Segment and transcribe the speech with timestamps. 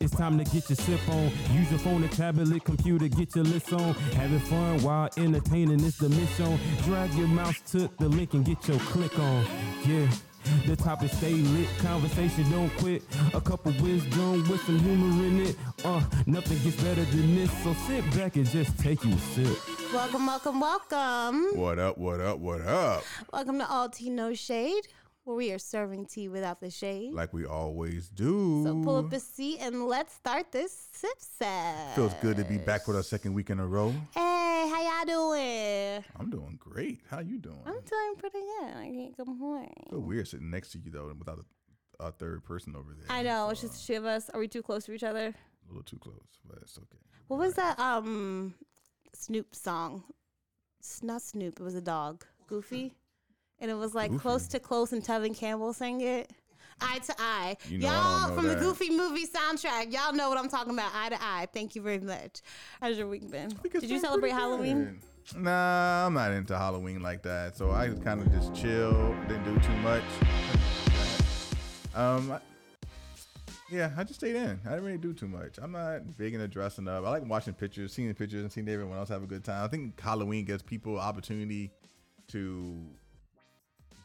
[0.00, 1.30] It's time to get your sip on.
[1.52, 3.94] Use your phone, a tablet, computer, get your list on.
[4.14, 6.58] Having fun while entertaining is the mission.
[6.84, 9.46] Drag your mouse to the link and get your click on.
[9.86, 10.08] Yeah.
[10.66, 13.02] The topic stay lit, conversation don't quit.
[13.32, 15.56] A couple wisdom with some humor in it.
[15.84, 17.50] Uh, nothing gets better than this.
[17.62, 19.92] So sit back and just take you a sip.
[19.92, 21.58] Welcome, welcome, welcome.
[21.58, 23.04] What up, what up, what up?
[23.34, 24.88] Welcome to All Tea No Shade,
[25.24, 27.12] where we are serving tea without the shade.
[27.12, 28.62] Like we always do.
[28.64, 31.94] So pull up a seat and let's start this sip set.
[31.94, 33.90] Feels good to be back with our second week in a row.
[34.14, 34.20] Hey,
[34.72, 36.02] how y'all doing?
[36.18, 37.02] I'm doing great.
[37.10, 37.60] How you doing?
[37.66, 38.74] I'm doing pretty good.
[38.74, 39.68] I can't complain.
[39.90, 41.40] feel weird sitting next to you though, without
[42.00, 43.14] a, a third person over there.
[43.14, 44.30] I know, it's just the two of us.
[44.30, 45.34] Are we too close to each other?
[45.64, 46.98] A little too close, but it's okay.
[47.28, 48.54] What was that um
[49.12, 50.04] Snoop song?
[50.80, 52.24] It's not Snoop, it was a dog.
[52.46, 52.94] Goofy?
[53.60, 56.30] And it was like close to close and Tevin Campbell sang it.
[56.80, 57.56] Eye to eye.
[57.68, 58.56] You know, know from the.
[58.56, 59.92] Goofy movie soundtrack.
[59.92, 60.90] Y'all know what I'm talking about.
[60.92, 61.46] Eye to eye.
[61.52, 62.40] Thank you very much.
[62.80, 63.50] How's your week been?
[63.72, 64.98] Did you celebrate Halloween?
[65.36, 67.56] Nah, I'm not into Halloween like that.
[67.56, 70.02] So I kind of just chill, didn't do too much.
[71.94, 72.38] Um,
[73.70, 74.60] yeah, I just stayed in.
[74.66, 75.58] I didn't really do too much.
[75.60, 77.04] I'm not big into dressing up.
[77.04, 79.64] I like watching pictures, seeing the pictures, and seeing everyone else have a good time.
[79.64, 81.70] I think Halloween gives people opportunity
[82.28, 82.78] to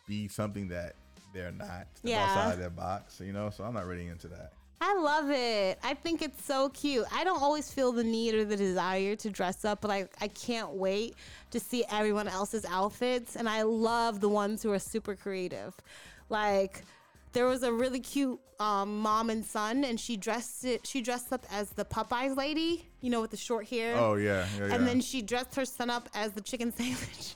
[0.08, 0.96] be something that
[1.34, 2.24] they're not Yeah.
[2.24, 3.20] outside their box.
[3.20, 4.54] You know, so I'm not really into that.
[4.82, 5.78] I love it.
[5.84, 7.06] I think it's so cute.
[7.14, 10.30] I don't always feel the need or the desire to dress up, but I, I
[10.30, 11.16] can't wait
[11.52, 13.36] to see everyone else's outfits.
[13.36, 15.76] And I love the ones who are super creative.
[16.30, 16.84] Like,
[17.34, 20.86] there was a really cute um, mom and son, and she dressed it.
[20.86, 23.96] She dressed up as the Popeyes lady, you know, with the short hair.
[23.96, 24.74] Oh yeah, yeah, yeah.
[24.74, 27.36] And then she dressed her son up as the chicken sandwich.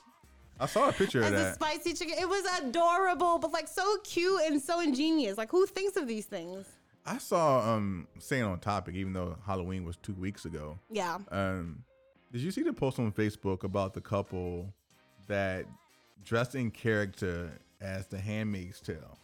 [0.58, 1.34] I saw a picture of that.
[1.34, 2.14] As a spicy chicken.
[2.18, 5.36] It was adorable, but like so cute and so ingenious.
[5.36, 6.66] Like, who thinks of these things?
[7.06, 10.78] I saw um staying on topic, even though Halloween was two weeks ago.
[10.90, 11.18] Yeah.
[11.30, 11.84] Um,
[12.32, 14.72] did you see the post on Facebook about the couple
[15.28, 15.66] that
[16.24, 17.50] dressed in character
[17.80, 19.18] as the Handmaid's Tale?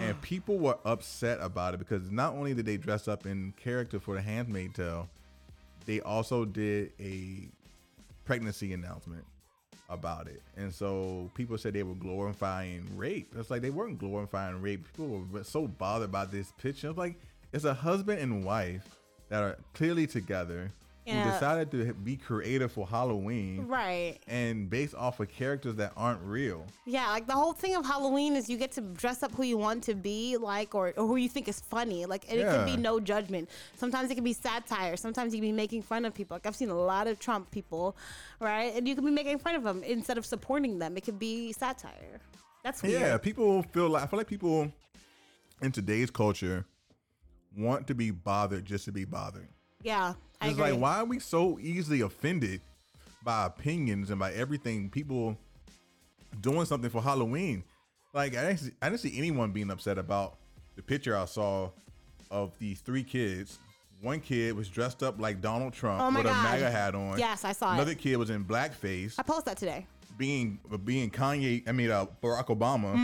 [0.00, 3.98] And people were upset about it because not only did they dress up in character
[3.98, 5.08] for the Handmaid's Tale,
[5.86, 7.48] they also did a
[8.24, 9.24] pregnancy announcement
[9.88, 10.42] about it.
[10.56, 13.32] And so people said they were glorifying rape.
[13.38, 14.86] It's like they weren't glorifying rape.
[14.92, 16.90] People were so bothered by this picture.
[16.90, 17.20] It's like
[17.52, 18.84] it's a husband and wife
[19.28, 20.70] that are clearly together
[21.06, 24.18] who decided to be creative for Halloween Right.
[24.26, 26.66] and based off of characters that aren't real.
[26.84, 29.56] Yeah, like the whole thing of Halloween is you get to dress up who you
[29.56, 32.06] want to be, like, or, or who you think is funny.
[32.06, 33.48] Like, and it can be no judgment.
[33.76, 34.96] Sometimes it can be satire.
[34.96, 36.34] Sometimes you can be making fun of people.
[36.34, 37.96] Like, I've seen a lot of Trump people,
[38.40, 38.74] right?
[38.74, 40.96] And you can be making fun of them instead of supporting them.
[40.96, 42.20] It could be satire.
[42.64, 43.00] That's weird.
[43.00, 44.72] Yeah, people feel like I feel like people
[45.62, 46.64] in today's culture
[47.56, 49.48] want to be bothered just to be bothered.
[49.82, 50.72] Yeah, I It's agree.
[50.72, 52.60] like, why are we so easily offended
[53.22, 54.90] by opinions and by everything?
[54.90, 55.36] People
[56.40, 57.62] doing something for Halloween.
[58.12, 60.36] Like, I didn't, see, I didn't see anyone being upset about
[60.74, 61.70] the picture I saw
[62.30, 63.58] of the three kids.
[64.00, 66.38] One kid was dressed up like Donald Trump Oh with God.
[66.38, 67.18] a MAGA hat on.
[67.18, 67.74] Yes, I saw it.
[67.74, 69.86] Another kid was in blackface, I post that today.
[70.16, 71.68] Being being Kanye.
[71.68, 72.94] I mean, uh, Barack Obama,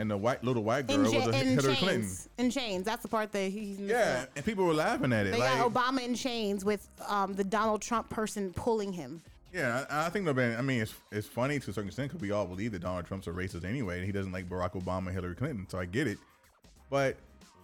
[0.00, 1.78] and the white little white girl In, was Hillary chains.
[1.78, 2.08] Clinton.
[2.38, 2.84] In chains.
[2.84, 5.32] That's the part that he's Yeah, and people were laughing at it.
[5.32, 9.22] They like, got Obama in chains with um, the Donald Trump person pulling him.
[9.52, 12.20] Yeah, I, I think been- I mean, it's it's funny to a certain extent because
[12.20, 15.12] we all believe that Donald Trump's a racist anyway, and he doesn't like Barack Obama
[15.12, 15.66] Hillary Clinton.
[15.68, 16.18] So I get it,
[16.90, 17.16] but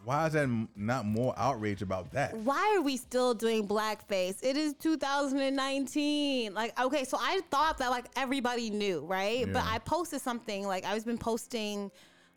[0.04, 2.36] why is that not more outrage about that?
[2.36, 4.42] why are we still doing blackface?
[4.42, 6.54] It is 2019.
[6.54, 9.50] Like, okay, so I thought that like everybody knew, right?
[9.52, 11.90] But I posted something like I've been posting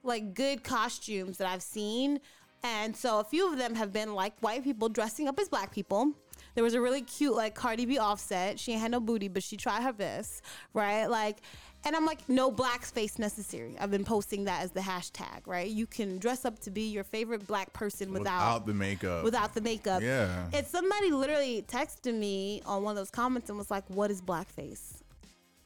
[0.04, 2.20] like good costumes that I've seen.
[2.64, 5.72] And so a few of them have been like white people dressing up as black
[5.72, 6.14] people.
[6.56, 8.60] There was a really cute like Cardi B offset.
[8.60, 10.42] She had no booty, but she tried her best,
[10.74, 11.06] right?
[11.06, 11.38] Like,
[11.88, 13.76] and I'm like, no blackface necessary.
[13.80, 15.70] I've been posting that as the hashtag, right?
[15.70, 19.24] You can dress up to be your favorite black person without Without the makeup.
[19.24, 20.02] without the makeup.
[20.02, 20.48] Yeah.
[20.54, 24.22] It's somebody literally texted me on one of those comments and was like, "What is
[24.22, 25.02] blackface?"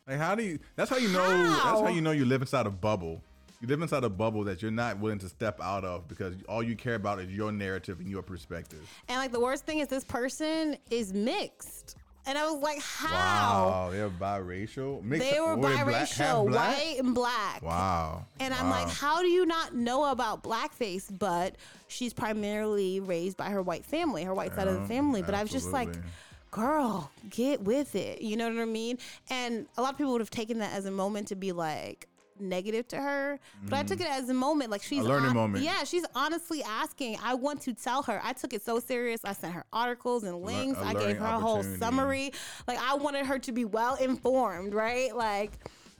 [0.07, 0.59] like, how do you?
[0.75, 1.27] That's how you know.
[1.27, 1.83] That's How?
[1.83, 3.21] how you know you live inside a bubble.
[3.61, 6.63] You live inside a bubble that you're not willing to step out of because all
[6.63, 8.87] you care about is your narrative and your perspective.
[9.07, 11.95] And like the worst thing is this person is mixed,
[12.25, 13.09] and I was like, "How?"
[13.67, 15.03] Wow, they're biracial.
[15.03, 16.77] Mixed, They were black- biracial, black?
[16.77, 17.61] white and black.
[17.61, 18.25] Wow.
[18.39, 21.07] And I'm like, how do you not know about blackface?
[21.17, 21.55] But
[21.87, 25.21] she's primarily raised by her white family, her white side of the family.
[25.21, 25.89] But I was just like,
[26.51, 28.21] girl, get with it.
[28.21, 28.97] You know what I mean?
[29.29, 32.07] And a lot of people would have taken that as a moment to be like,
[32.41, 33.39] negative to her,
[33.69, 34.69] but I took it as a moment.
[34.71, 35.07] Like she's Mm.
[35.07, 35.63] learning hon- moment.
[35.63, 37.17] Yeah, she's honestly asking.
[37.23, 38.19] I want to tell her.
[38.23, 39.21] I took it so serious.
[39.23, 40.79] I sent her articles and links.
[40.79, 41.79] I gave her a whole opportunity.
[41.79, 42.31] summary.
[42.67, 45.15] Like I wanted her to be well informed, right?
[45.15, 45.51] Like,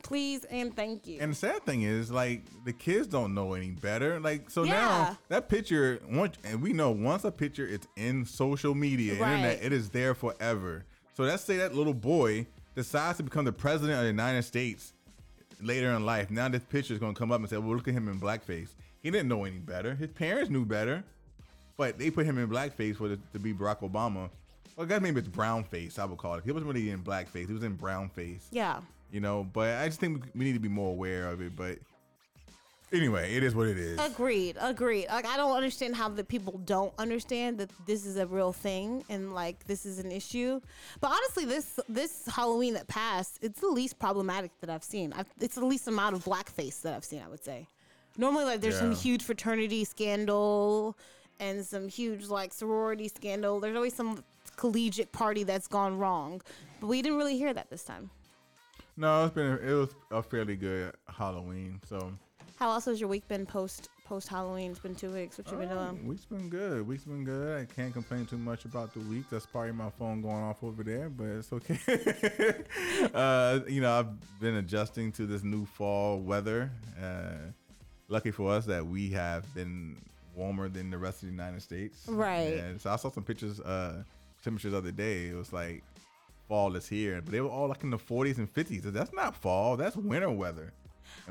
[0.03, 1.19] please and thank you.
[1.21, 4.19] And the sad thing is, like, the kids don't know any better.
[4.19, 4.71] Like, so Yeah.
[4.73, 9.63] now that picture, once, and we know once a picture it's in social media, internet,
[9.63, 10.85] it is there forever.
[11.15, 14.93] So let's say that little boy decides to become the president of the United States
[15.63, 16.29] later in life.
[16.29, 18.19] Now this picture is going to come up and say, well, look at him in
[18.19, 18.69] blackface.
[19.01, 19.95] He didn't know any better.
[19.95, 21.03] His parents knew better,
[21.77, 24.29] but they put him in blackface for the, to be Barack Obama.
[24.75, 26.43] Well, I guess maybe it's brown face, I would call it.
[26.45, 27.47] He wasn't really in blackface.
[27.47, 28.79] He was in brown face yeah.
[29.11, 29.47] you know.
[29.51, 31.55] But I just think we need to be more aware of it.
[31.55, 31.79] But
[32.93, 33.99] anyway, it is what it is.
[33.99, 35.07] Agreed, agreed.
[35.07, 39.03] Like I don't understand how the people don't understand that this is a real thing
[39.09, 40.59] and like this is an issue.
[40.99, 45.13] But honestly, this this Halloween that passed, it's the least problematic that I've seen.
[45.13, 47.21] I've, it's the least amount of blackface that I've seen.
[47.25, 47.67] I would say.
[48.17, 50.97] Normally, like there's some huge fraternity scandal
[51.39, 53.59] and some huge like sorority scandal.
[53.59, 54.23] There's always some
[54.57, 56.41] collegiate party that's gone wrong,
[56.79, 58.09] but we didn't really hear that this time.
[58.97, 61.79] No, it's been it was a fairly good Halloween.
[61.87, 62.11] So
[62.61, 64.69] How else has your week been post post Halloween?
[64.69, 65.39] It's been two weeks.
[65.39, 66.07] What you been uh, doing?
[66.07, 66.87] week's been good.
[66.87, 67.59] Week's been good.
[67.59, 69.23] I can't complain too much about the week.
[69.31, 71.79] That's probably my phone going off over there, but it's okay.
[73.15, 76.69] uh, you know, I've been adjusting to this new fall weather.
[77.01, 77.49] Uh,
[78.09, 79.97] lucky for us that we have been
[80.35, 82.05] warmer than the rest of the United States.
[82.07, 82.53] Right.
[82.59, 84.03] And so I saw some pictures, uh,
[84.43, 85.29] temperatures the other day.
[85.29, 85.83] It was like
[86.47, 88.83] fall is here, but they were all like in the 40s and 50s.
[88.83, 89.77] That's not fall.
[89.77, 90.73] That's winter weather.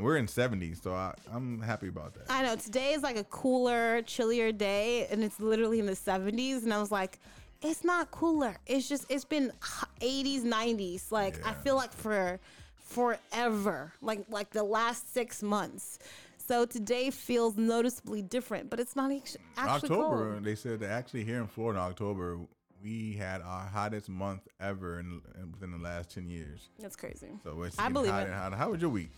[0.00, 2.24] And we're in 70s, so I, I'm happy about that.
[2.30, 6.62] I know today is like a cooler, chillier day, and it's literally in the 70s.
[6.62, 7.18] And I was like,
[7.60, 8.56] it's not cooler.
[8.66, 9.52] It's just it's been
[10.00, 11.12] 80s, 90s.
[11.12, 12.40] Like I feel like for
[12.78, 15.98] forever, like like the last six months.
[16.38, 20.44] So today feels noticeably different, but it's not actually October, cold.
[20.44, 22.38] they said that actually here in Florida, October,
[22.82, 26.70] we had our hottest month ever in, in within the last 10 years.
[26.78, 27.28] That's crazy.
[27.44, 28.30] So it's I believe hotter it.
[28.30, 28.56] and hotter.
[28.56, 29.10] How was your week?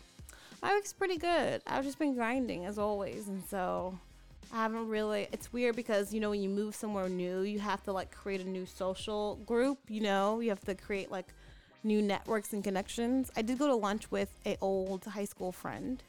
[0.62, 1.60] My week's pretty good.
[1.66, 3.98] I've just been grinding as always, and so
[4.52, 5.26] I haven't really.
[5.32, 8.40] It's weird because you know when you move somewhere new, you have to like create
[8.40, 9.78] a new social group.
[9.88, 11.26] You know, you have to create like
[11.82, 13.32] new networks and connections.
[13.36, 16.00] I did go to lunch with a old high school friend.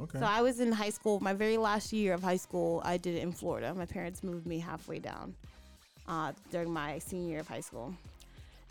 [0.00, 0.18] Okay.
[0.18, 1.20] So I was in high school.
[1.20, 3.72] My very last year of high school, I did it in Florida.
[3.72, 5.36] My parents moved me halfway down
[6.08, 7.94] uh, during my senior year of high school.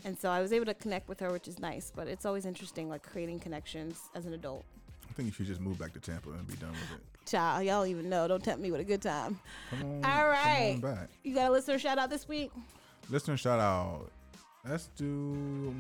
[0.04, 1.90] And so I was able to connect with her, which is nice.
[1.96, 4.66] But it's always interesting, like creating connections as an adult.
[5.12, 7.26] I think you should just move back to Tampa and be done with it.
[7.26, 8.30] Child, y'all even know.
[8.30, 9.38] Don't tempt me with a good time.
[9.70, 10.06] Come on.
[10.06, 11.10] All back.
[11.26, 12.50] You got a listener shout out this week?
[13.10, 14.10] Listener shout out.
[14.66, 15.76] Let's do.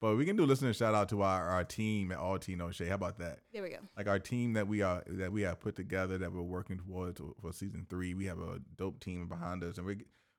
[0.00, 2.88] But we can do listener shout out to our, our team at All Teen Shade.
[2.88, 3.40] How about that?
[3.52, 3.76] There we go.
[3.98, 7.20] like our team that we are that we have put together that we're working towards
[7.42, 8.14] for season three.
[8.14, 9.98] We have a dope team behind us, and we're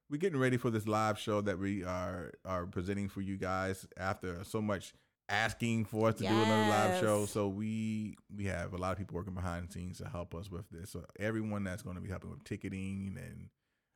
[0.09, 3.85] we're getting ready for this live show that we are are presenting for you guys
[3.97, 4.93] after so much
[5.29, 7.25] asking for us to do another live show.
[7.25, 10.49] So we we have a lot of people working behind the scenes to help us
[10.49, 10.91] with this.
[10.91, 13.49] So everyone that's going to be helping with ticketing and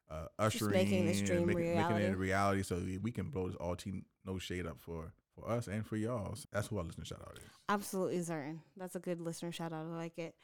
[0.10, 3.56] uh, ushering, making this dream making, making it a reality, so we can blow this
[3.58, 6.36] all tea no shade up for for us and for y'all.
[6.36, 7.50] So that's who our listener shout out is.
[7.68, 8.60] Absolutely, Zern.
[8.78, 9.86] That's a good listener shout out.
[9.86, 10.36] I like it.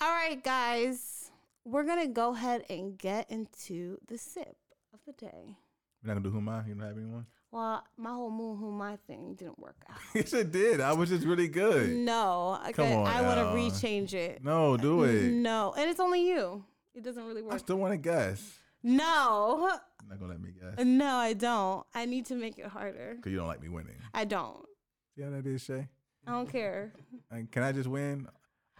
[0.00, 1.30] All right, guys.
[1.64, 4.56] We're to go ahead and get into the sip
[4.94, 5.56] of the day.
[6.02, 6.64] We're not gonna do who am I?
[6.66, 7.26] You don't have anyone?
[7.52, 9.98] Well, my whole moon who my thing didn't work out.
[10.14, 10.80] Yes, it did.
[10.80, 11.90] I was just really good.
[11.90, 14.42] No, okay, Come on I want to rechange it.
[14.44, 15.30] No, do it.
[15.30, 16.64] No, and it's only you.
[16.94, 17.54] It doesn't really work.
[17.54, 18.58] I still want to guess.
[18.82, 19.58] No,
[20.00, 21.84] You're not gonna let me guess no, I don't.
[21.94, 23.14] I need to make it harder.
[23.16, 23.96] because you don't like me winning.
[24.14, 24.64] I don't.
[25.16, 25.88] See how that is, Shay?
[26.26, 26.92] I don't care.
[27.30, 28.28] And can I just win?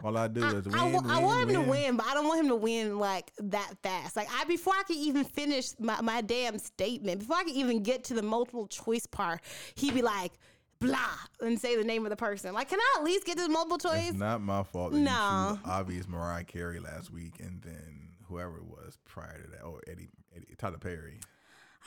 [0.04, 0.74] All I do I, is win.
[0.74, 1.68] I wa- I win, want him to win.
[1.70, 4.14] win, but I don't want him to win like that fast.
[4.16, 7.82] Like I before I could even finish my, my damn statement, before I could even
[7.82, 9.40] get to the multiple choice part,
[9.74, 10.32] he'd be like,
[10.80, 10.98] blah,
[11.40, 12.52] and say the name of the person.
[12.52, 14.10] Like, can I at least get to the multiple choice?
[14.10, 15.58] It's not my fault No.
[15.64, 20.08] obvious Mariah Carey last week, and then whoever it was prior to that, oh Eddie,
[20.34, 21.20] Eddie Tyler Perry.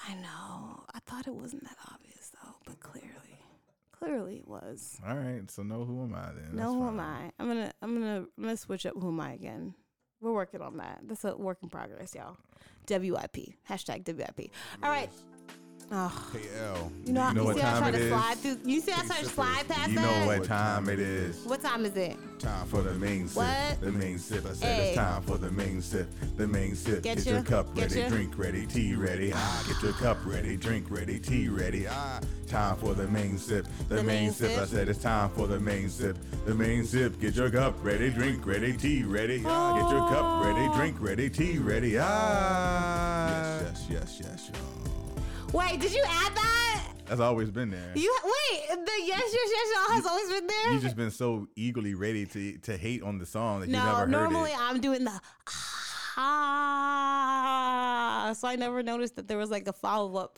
[0.08, 0.84] I know.
[0.94, 3.29] I thought it wasn't that obvious though, but clearly,
[4.00, 5.00] clearly it was.
[5.08, 6.56] All right, so know who am I then?
[6.56, 7.32] no, who am I?
[7.40, 8.94] I'm gonna, I'm gonna, I'm gonna switch up.
[9.00, 9.74] Who am I again?
[10.22, 11.02] We're working on that.
[11.04, 12.38] That's a work in progress, y'all.
[12.90, 14.52] WIP hashtag WIP.
[14.84, 15.10] All right.
[15.92, 16.92] Oh, KL.
[17.08, 18.10] you know, you know you what see I time try it to is?
[18.10, 18.58] slide through.
[18.64, 20.02] You see I try to slide past You that.
[20.22, 21.44] know what time it is.
[21.46, 22.16] What time is it?
[22.38, 23.38] Time for the main sip.
[23.38, 23.82] What?
[23.82, 24.46] The main sip.
[24.46, 24.88] I said Hey.
[24.90, 26.08] it's time for the main sip.
[26.38, 27.02] The main sip.
[27.02, 29.32] Get Get, ya, your cup get ready, drink ready, tea ready.
[29.34, 31.88] Ah, get your cup ready, drink ready, tea ready.
[31.90, 33.66] Ah, time for the main sip.
[33.88, 34.60] The, The main, main sip.
[34.60, 36.18] I said it's time for the main sip.
[36.46, 37.20] The main sip.
[37.20, 39.42] Get your cup ready, drink ready, tea ready.
[39.46, 41.98] Ah, get your cup ready, drink ready, tea ready.
[42.00, 43.60] Ah.
[43.64, 44.89] Yes, yes, yes, yes, y'all.
[45.54, 46.88] Wait, did you add that?
[47.08, 47.92] That's always been there.
[47.96, 48.68] You wait.
[48.70, 50.74] The yes, yes, yes, y'all has always been there.
[50.74, 53.90] You've just been so eagerly ready to to hate on the song that you never
[53.90, 54.60] heard normally it.
[54.60, 55.20] I'm doing the
[56.18, 60.38] ah, so I never noticed that there was like a follow up.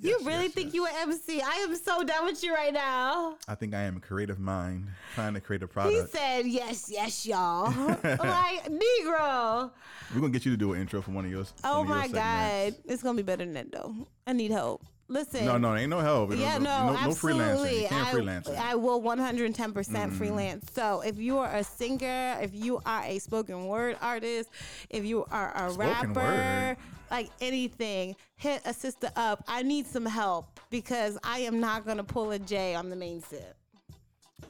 [0.00, 0.74] You Yes, really yes, think yes.
[0.74, 1.40] you an MC?
[1.42, 3.36] I am so done with you right now.
[3.48, 5.94] I think I am a creative mind trying to create a product.
[6.12, 7.70] He said yes, yes, y'all.
[8.04, 9.70] like Negro.
[10.14, 11.52] We're gonna get you to do an intro for one of yours.
[11.64, 13.94] Oh of your my God, it's gonna be better than that though.
[14.26, 14.82] I need help.
[15.10, 15.46] Listen.
[15.46, 16.34] No, no, ain't no help.
[16.36, 17.86] Yeah, no, no, no, no absolutely.
[17.88, 18.46] Can't I, freelance.
[18.46, 20.12] I will 110% Mm.
[20.12, 20.66] freelance.
[20.74, 24.50] So if you are a singer, if you are a spoken word artist,
[24.90, 26.76] if you are a Spoken rapper, word?
[27.10, 29.44] Like anything, hit a sister up.
[29.48, 33.22] I need some help because I am not gonna pull a J on the main
[33.22, 33.56] sip.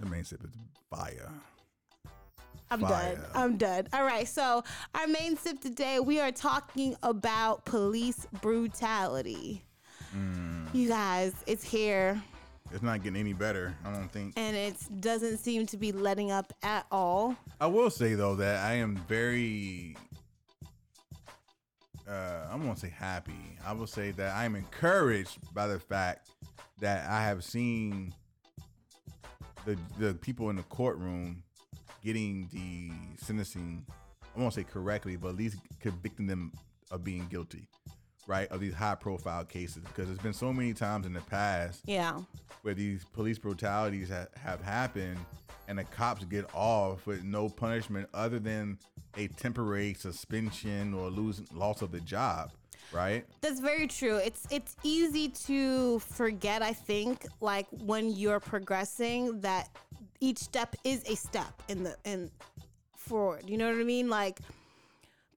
[0.01, 0.51] the main sip is
[0.91, 1.31] fire.
[2.71, 3.15] I'm Fire.
[3.17, 3.25] done.
[3.35, 3.89] I'm done.
[3.95, 4.29] All right.
[4.29, 4.63] So
[4.95, 9.63] our main sip today, we are talking about police brutality.
[10.15, 10.75] Mm.
[10.75, 12.23] You guys, it's here.
[12.71, 13.75] It's not getting any better.
[13.87, 14.35] I don't think.
[14.37, 17.35] and it doesn't seem to be letting up at all.
[17.59, 19.97] I will say though that I am very.
[22.09, 23.59] Uh, I won't say happy.
[23.67, 26.31] I will say that I am encouraged by the fact
[26.81, 28.15] that I have seen
[29.67, 31.43] the the people in the courtroom
[32.03, 32.91] getting the
[33.23, 33.85] sentencing.
[34.37, 36.53] I won't say correctly, but at least convicting them
[36.91, 37.69] of being guilty,
[38.27, 38.49] right?
[38.49, 42.21] Of these high profile cases, because there's been so many times in the past Yeah.
[42.63, 45.19] where these police brutalities ha- have happened
[45.67, 48.79] and the cops get off with no punishment other than
[49.17, 52.53] a temporary suspension or lose loss of the job,
[52.93, 53.25] right?
[53.41, 54.17] That's very true.
[54.17, 59.69] It's it's easy to forget, I think, like when you're progressing that
[60.21, 62.31] each step is a step in the in
[62.97, 63.49] forward.
[63.49, 64.09] You know what I mean?
[64.09, 64.41] Like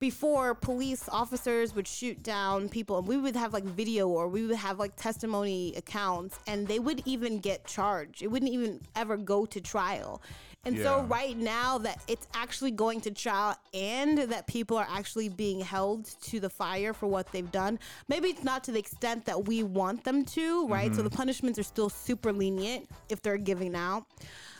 [0.01, 4.45] before police officers would shoot down people and we would have like video or we
[4.47, 8.23] would have like testimony accounts and they would even get charged.
[8.23, 10.21] It wouldn't even ever go to trial.
[10.65, 15.29] And so right now that it's actually going to trial and that people are actually
[15.29, 17.79] being held to the fire for what they've done.
[18.07, 20.91] Maybe it's not to the extent that we want them to, right?
[20.91, 21.09] So mm-hmm.
[21.09, 24.05] the punishments are still super lenient if they're giving out.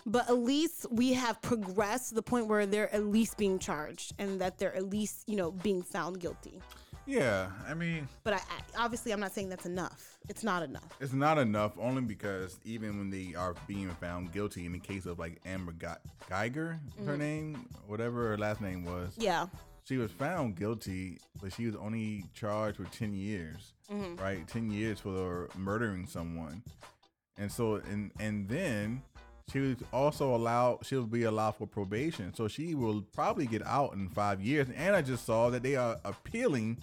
[0.05, 4.13] But at least we have progressed to the point where they're at least being charged
[4.19, 6.61] and that they're at least, you know, being found guilty.
[7.05, 10.17] Yeah, I mean, But I, I obviously I'm not saying that's enough.
[10.29, 10.85] It's not enough.
[10.99, 15.05] it's not enough only because even when they are being found guilty in the case
[15.05, 17.21] of like Amber Ge- Guyger, is her mm-hmm.
[17.21, 19.47] name, whatever her last name was, Yeah.
[19.83, 24.21] she was found guilty, but she was only charged with 10 years, mm-hmm.
[24.21, 24.47] right?
[24.47, 26.63] 10 years for murdering someone.
[27.37, 29.01] And so, and, and then
[29.51, 32.33] she was also allowed, she'll be allowed for probation.
[32.33, 34.67] So she will probably get out in five years.
[34.75, 36.77] And I just saw that they are appealing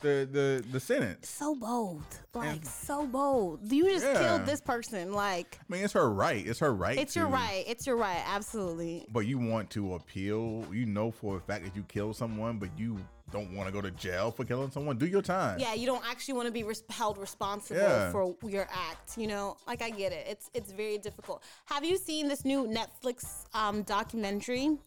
[0.00, 1.28] the, the, the sentence.
[1.28, 2.02] So bold.
[2.34, 3.60] Like so bold.
[3.70, 4.18] You just Yeah.
[4.20, 5.12] killed this person.
[5.12, 6.46] Like I mean, it's her right.
[6.46, 6.96] It's her right.
[6.98, 7.64] it's your right.
[7.66, 8.22] It's your right.
[8.26, 9.06] Absolutely.
[9.10, 10.64] But you want to appeal.
[10.72, 12.98] You know for a fact that you killed someone, but you
[13.30, 14.96] don't want to go to jail for killing someone.
[14.98, 15.58] Do your time.
[15.58, 18.10] Yeah, you don't actually want to be res- held responsible Yeah.
[18.10, 19.16] for your act.
[19.18, 20.26] You know, like I get it.
[20.28, 21.42] It's it's very difficult.
[21.66, 24.78] Have you seen this new Netflix um, documentary?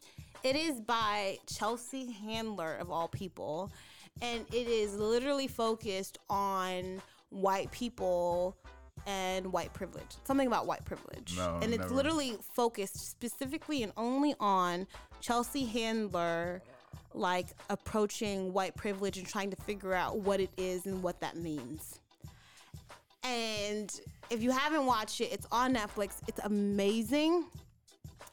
[0.43, 3.71] It is by Chelsea Handler of all people,
[4.21, 8.57] and it is literally focused on white people
[9.07, 10.15] and white privilege.
[10.25, 11.35] Something about white privilege.
[11.37, 11.93] No, and it's never.
[11.93, 14.85] literally focused specifically and only on
[15.21, 16.61] Chelsea Handler
[17.13, 21.37] like approaching white privilege and trying to figure out what it is and what that
[21.37, 21.99] means.
[23.23, 23.99] And
[24.29, 26.15] if you haven't watched it, it's on Netflix.
[26.27, 27.45] It's amazing.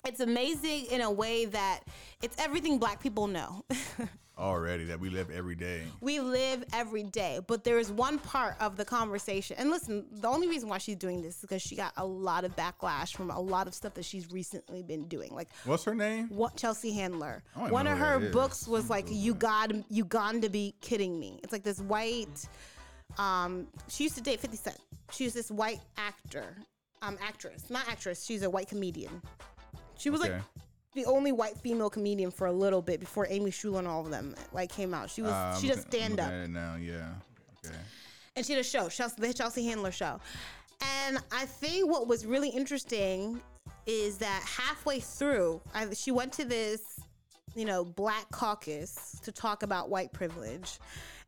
[0.06, 1.80] It's amazing in a way that
[2.23, 3.64] it's everything black people know.
[4.38, 5.83] Already that we live every day.
[6.00, 9.57] we live every day, but there is one part of the conversation.
[9.59, 12.45] And listen, the only reason why she's doing this is because she got a lot
[12.45, 15.35] of backlash from a lot of stuff that she's recently been doing.
[15.35, 16.28] Like What's her name?
[16.28, 17.42] what Chelsea Handler.
[17.54, 18.33] One of her is.
[18.33, 21.40] books was like you got you got to be kidding me.
[21.42, 22.47] It's like this white
[23.18, 24.76] um she used to date 50 Cent.
[25.11, 26.54] She was this white actor,
[27.02, 29.21] um actress, not actress, she's a white comedian.
[29.97, 30.33] She was Okay.
[30.35, 30.42] like
[30.95, 34.11] the only white female comedian for a little bit before Amy Schumer and all of
[34.11, 35.11] them like came out.
[35.11, 36.33] She was Uh, she does stand up.
[36.49, 36.76] now.
[36.76, 37.12] Yeah.
[37.64, 37.76] Okay.
[38.37, 40.21] and she had a show, Chelsea, the Chelsea Handler show.
[40.80, 43.40] And I think what was really interesting
[43.87, 46.83] is that halfway through, I, she went to this,
[47.57, 50.78] you know, black caucus to talk about white privilege,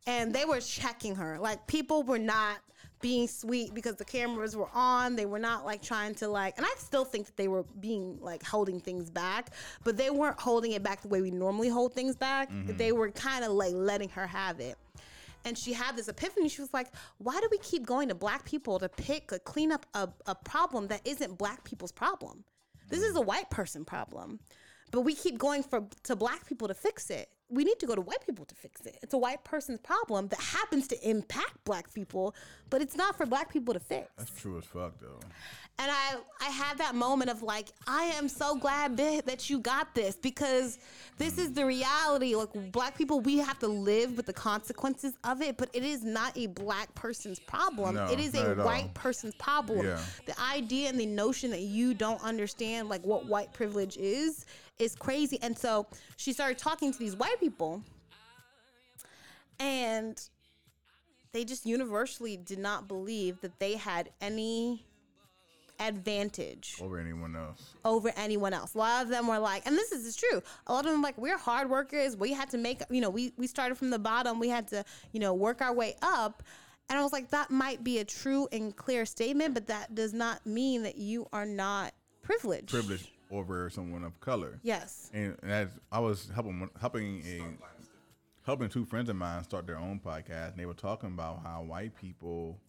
[0.07, 1.37] and they were checking her.
[1.37, 2.57] Like people were not
[3.01, 5.15] being sweet because the cameras were on.
[5.15, 8.17] They were not like trying to like, and I still think that they were being
[8.21, 9.51] like holding things back,
[9.83, 12.51] but they weren't holding it back the way we normally hold things back.
[12.51, 12.77] Mm-hmm.
[12.77, 14.77] They were kind of like letting her have it.
[15.43, 16.49] And she had this epiphany.
[16.49, 19.71] She was like, why do we keep going to black people to pick, a clean
[19.71, 22.43] up a, a problem that isn't black people's problem?
[22.89, 24.39] This is a white person problem.
[24.91, 27.29] But we keep going for to black people to fix it.
[27.49, 28.97] We need to go to white people to fix it.
[29.01, 32.33] It's a white person's problem that happens to impact black people,
[32.69, 34.07] but it's not for black people to fix.
[34.17, 35.19] That's true as fuck though.
[35.79, 39.95] And I, I had that moment of like, I am so glad that, you got
[39.95, 40.77] this because
[41.17, 42.35] this is the reality.
[42.35, 46.03] Like, black people, we have to live with the consequences of it, but it is
[46.03, 47.95] not a black person's problem.
[47.95, 48.65] No, it is a at all.
[48.65, 49.87] white person's problem.
[49.87, 49.99] Yeah.
[50.27, 54.45] The idea and the notion that you don't understand, like, what white privilege is,
[54.81, 55.37] is crazy.
[55.41, 57.83] And so she started talking to these white people,
[59.59, 60.19] and
[61.31, 64.85] they just universally did not believe that they had any
[65.79, 67.73] advantage Over anyone else.
[67.83, 68.75] over anyone else.
[68.75, 70.41] A lot of them were like, and this is true.
[70.67, 72.15] A lot of them like we're hard workers.
[72.15, 74.39] We had to make, you know, we we started from the bottom.
[74.39, 76.43] We had to, you know, work our way up.
[76.89, 80.13] And I was like, that might be a true and clear statement, but that does
[80.13, 82.69] not mean that you are not privileged.
[82.69, 84.59] Privileged over someone of color.
[84.63, 85.09] Yes.
[85.13, 87.43] And as I was helping helping a
[88.45, 91.63] helping two friends of mine start their own podcast, and they were talking about how
[91.63, 92.59] white people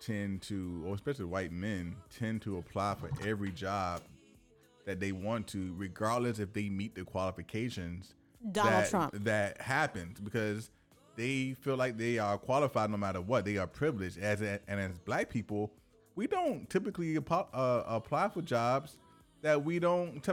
[0.00, 4.02] tend to, or especially white men, tend to apply for every job
[4.86, 8.14] that they want to, regardless if they meet the qualifications.
[8.52, 9.24] Donald that, Trump.
[9.24, 10.70] That happens because
[11.16, 13.44] they feel like they are qualified no matter what.
[13.44, 14.18] They are privileged.
[14.18, 15.72] As a, and as black people,
[16.14, 18.98] we don't typically uh, apply for jobs
[19.44, 20.26] that we don't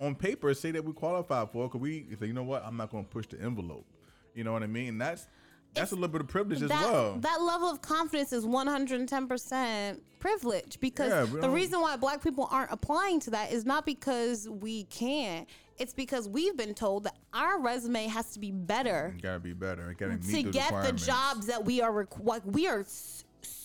[0.00, 2.90] on paper say that we qualify for because we say, you know what, I'm not
[2.90, 3.86] going to push the envelope.
[4.34, 4.90] You know what I mean?
[4.90, 5.26] And that's
[5.72, 7.16] that's a little bit of privilege as that, well.
[7.20, 12.72] that level of confidence is 110% privilege because Yeah, the reason why black people aren't
[12.72, 15.48] applying to that is not because we can't.
[15.78, 19.88] It's because we've been told that our resume has to be better gotta be better.
[19.88, 22.84] You gotta meet to get the jobs that we are requ- like we are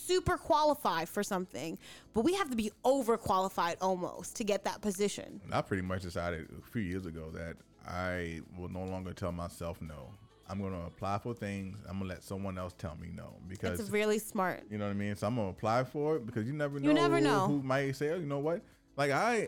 [0.05, 1.77] super qualified for something,
[2.13, 5.41] but we have to be overqualified almost to get that position.
[5.51, 7.55] I pretty much decided a few years ago that
[7.87, 10.09] I will no longer tell myself no.
[10.47, 11.77] I'm gonna apply for things.
[11.89, 14.63] I'm gonna let someone else tell me no because It's really smart.
[14.69, 15.15] You know what I mean?
[15.15, 16.87] So I'm gonna apply for it because you never know.
[16.87, 17.47] You never know.
[17.47, 18.61] who might say, oh, you know what?
[18.95, 19.47] Like I,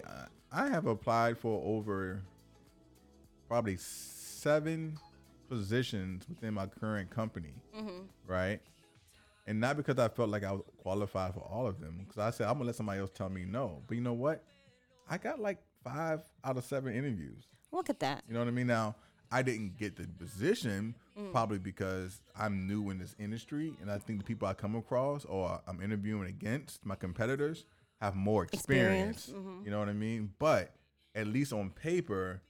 [0.52, 2.22] I have applied for over
[3.48, 4.98] probably seven
[5.50, 8.02] positions within my current company, Mm-hmm.
[8.26, 8.60] right?
[9.48, 12.30] And not because I felt like I was qualified for all of them, because I
[12.32, 13.82] said I'm gonna let somebody else tell me no.
[13.88, 14.44] But you know what?
[15.10, 17.48] I got like five out of seven interviews.
[17.72, 18.24] Look at that.
[18.28, 18.68] You know what I mean?
[18.68, 18.96] Now,
[19.32, 21.32] I didn't get the position Mm.
[21.32, 25.26] probably because I'm new in this industry, and I think the people I come across
[25.26, 27.66] or I'm interviewing against my competitors
[28.00, 29.24] have more experience.
[29.30, 29.66] Experience, mm-hmm.
[29.66, 30.34] You know what I mean?
[30.38, 30.76] But
[31.16, 32.44] at least on paper,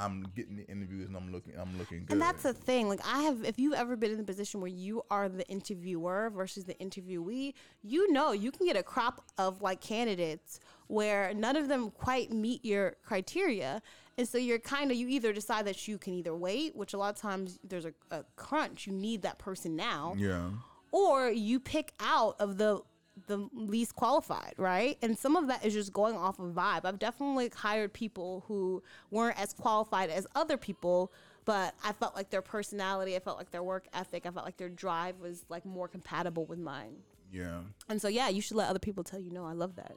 [0.00, 2.12] I'm getting the interviews and I'm looking, I'm looking good.
[2.12, 2.88] And that's the thing.
[2.88, 6.30] Like I have, if you've ever been in the position where you are the interviewer
[6.34, 11.56] versus the interviewee, you know you can get a crop of like candidates where none
[11.56, 13.80] of them quite meet your criteria,
[14.18, 16.98] and so you're kind of you either decide that you can either wait, which a
[16.98, 20.50] lot of times there's a, a crunch, you need that person now, yeah.
[20.90, 22.80] or you pick out of the
[23.26, 24.96] the least qualified, right?
[25.02, 26.84] And some of that is just going off of vibe.
[26.84, 31.12] I've definitely hired people who weren't as qualified as other people,
[31.44, 34.56] but I felt like their personality, I felt like their work ethic, I felt like
[34.56, 36.96] their drive was like more compatible with mine.
[37.32, 37.60] Yeah.
[37.88, 39.44] And so yeah, you should let other people tell you no.
[39.46, 39.92] I love that.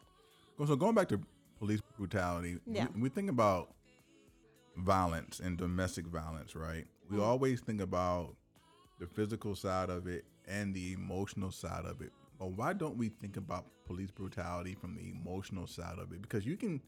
[0.65, 1.19] So going back to
[1.59, 2.87] police brutality, Yeah.
[2.95, 3.69] we, we think about
[4.77, 6.85] violence and domestic violence, right?
[7.09, 7.23] We Mm.
[7.23, 8.35] always think about
[8.99, 12.11] the physical side of it and the emotional side of it.
[12.43, 16.21] But why don't we think about police brutality from the emotional side of it?
[16.21, 16.81] Because you can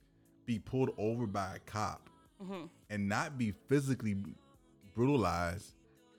[0.46, 2.10] be pulled over by a cop
[2.44, 2.66] Mm-hmm.
[2.90, 4.18] and not be physically
[4.94, 5.76] brutalized,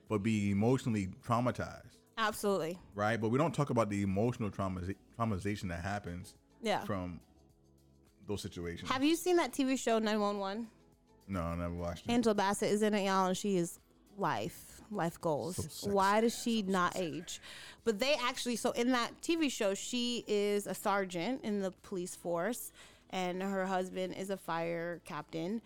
[0.09, 2.79] but be emotionally traumatized, Absolutely.
[2.95, 3.21] right?
[3.21, 4.81] But we don't talk about the emotional trauma
[5.19, 6.83] traumatization that happens Yeah.
[6.85, 7.21] from
[8.27, 8.91] those situations.
[8.91, 10.67] Have you seen that TV show 911?
[11.29, 12.13] no, I never watched it.
[12.13, 13.79] Angela Bassett is in it, y'all, and she is
[14.17, 15.57] life, life goals.
[15.57, 15.91] sexy.
[15.91, 17.41] Why does she not age?
[17.85, 22.15] But they actually, so in that TV show, she is a sergeant in the police
[22.15, 22.73] force,
[23.11, 25.63] and her husband is a fire captain,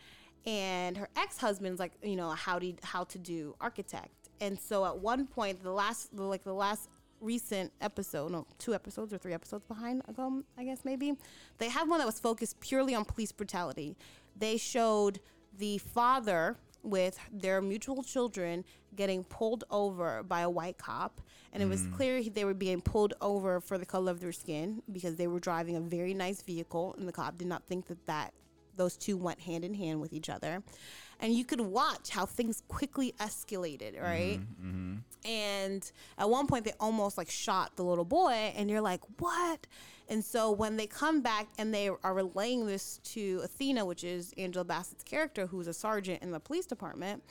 [0.46, 4.30] and her ex husband's like, you know, how to how to do architect.
[4.40, 6.88] And so at one point, the last, like the last
[7.20, 11.14] recent episode, no, two episodes or three episodes behind ago, I guess maybe,
[11.58, 13.96] they had one that was focused purely on police brutality.
[14.36, 15.20] They showed
[15.58, 18.64] the father with their mutual children
[18.96, 21.20] getting pulled over by a white cop.
[21.52, 21.94] And it was mm.
[21.94, 25.40] clear they were being pulled over for the color of their skin because they were
[25.40, 28.32] driving a very nice vehicle, and the cop did not think that that
[28.76, 30.62] those two went hand in hand with each other.
[31.20, 34.40] And you could watch how things quickly escalated, mm-hmm, right?
[34.40, 34.94] Mm-hmm.
[35.28, 39.66] And at one point, they almost like shot the little boy, and you're like, what?
[40.10, 44.34] And so when they come back and they are relaying this to Athena, which is
[44.36, 47.22] Angela Bassett's character, who's a sergeant in the police department,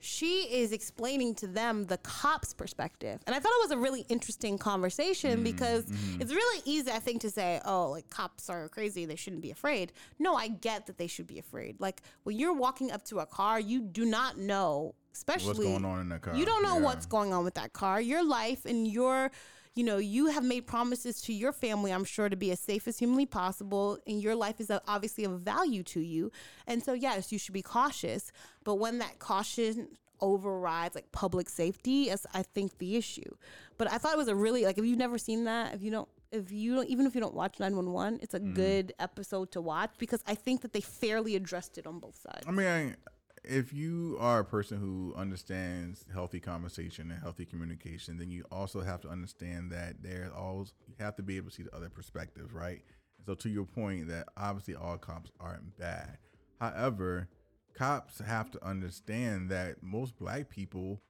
[0.00, 3.20] she is explaining to them the cop's perspective.
[3.24, 5.44] And I thought it was a really interesting conversation mm-hmm.
[5.44, 5.84] because
[6.18, 9.06] it's really easy, I think, to say, oh, like cops are crazy.
[9.06, 9.92] They shouldn't be afraid.
[10.18, 11.76] No, I get that they should be afraid.
[11.78, 15.84] Like when you're walking up to a car, you do not know, especially What's going
[15.84, 16.34] on in that car?
[16.34, 16.82] you don't know Yeah.
[16.82, 18.00] what's going on with that car.
[18.00, 19.30] Your life and your,
[19.74, 22.86] you know, you have made promises to your family, I'm sure, to be as safe
[22.86, 23.98] as humanly possible.
[24.06, 26.30] And your life is uh, obviously of value to you.
[26.66, 28.32] And so, yes, you should be cautious.
[28.64, 29.88] But when that caution
[30.20, 33.34] overrides like public safety, is I think the issue.
[33.78, 35.90] But I thought it was a really like if you've never seen that, if you
[35.90, 36.08] don't.
[36.30, 38.54] If you don't, even if you don't watch 911, it's a Mm.
[38.54, 42.46] good episode to watch because I think that they fairly addressed it on both sides.
[42.46, 42.96] I mean,
[43.44, 48.80] if you are a person who understands healthy conversation and healthy communication, then you also
[48.80, 51.88] have to understand that there's always you have to be able to see the other
[51.88, 52.82] perspective, right?
[53.26, 56.18] So to your point, that obviously all cops aren't bad.
[56.60, 57.28] However,
[57.74, 61.00] cops have to understand that most black people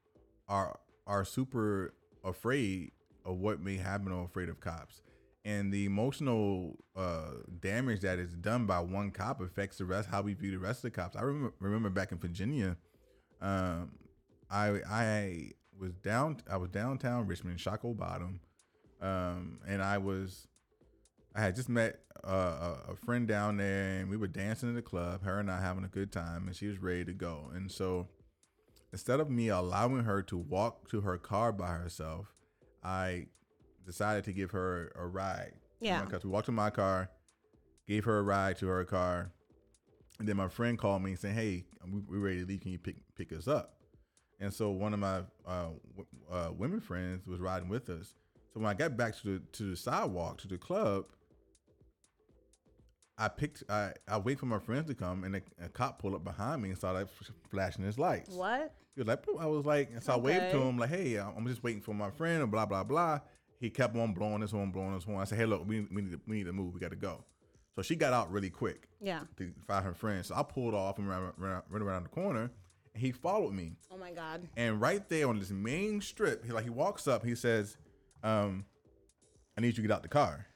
[0.49, 2.93] are are super afraid
[3.25, 5.03] of what may happen or afraid of cops.
[5.45, 10.23] And the emotional uh, damage that is done by one cop affects the rest, how
[10.23, 11.17] we view the rest of the cops.
[11.17, 12.77] I remember, remember back in Virginia,
[13.41, 13.91] um,
[14.49, 18.39] I I was down I was downtown Richmond, Shockoe Bottom,
[19.01, 20.47] um, and I was
[21.35, 24.83] I had just met uh, a friend down there, and we were dancing in the
[24.83, 25.25] club.
[25.25, 27.51] Her and I having a good time, and she was ready to go.
[27.55, 28.09] And so,
[28.93, 32.33] instead of me allowing her to walk to her car by herself,
[32.85, 33.27] I
[33.87, 35.53] decided to give her a ride.
[35.81, 36.03] Yeah.
[36.05, 37.11] Because we walked to my car,
[37.89, 39.33] gave her a ride to her car,
[40.19, 42.61] and then my friend called me and said, "Hey, we, we're ready to leave.
[42.61, 43.75] Can you pick pick us up?"
[44.41, 48.15] And so one of my uh, w- uh, women friends was riding with us.
[48.53, 51.07] So when I got back to the to the sidewalk to the club,
[53.19, 56.15] I picked I I wait for my friends to come, and a, a cop pulled
[56.15, 57.09] up behind me and started
[57.51, 58.31] flashing his lights.
[58.31, 58.75] What?
[58.95, 59.25] He was like.
[59.41, 61.95] I was like, and so I waved to him like, "Hey, I'm just waiting for
[61.95, 63.21] my friend," and blah blah blah.
[63.63, 65.21] He kept on blowing his horn, blowing his horn.
[65.21, 66.75] I said, "Hey, look, we, we need to, we need to move.
[66.75, 67.23] We got to go."
[67.77, 69.21] So she got out really quick Yeah.
[69.37, 70.27] to find her friend.
[70.27, 72.51] So I pulled off and ran, ran, ran around the corner,
[72.93, 73.77] and he followed me.
[73.93, 74.49] Oh my God.
[74.57, 77.77] And right there on this main strip, he like he walks up, he says,
[78.25, 78.65] um,
[79.57, 80.47] "I need you to get out the car."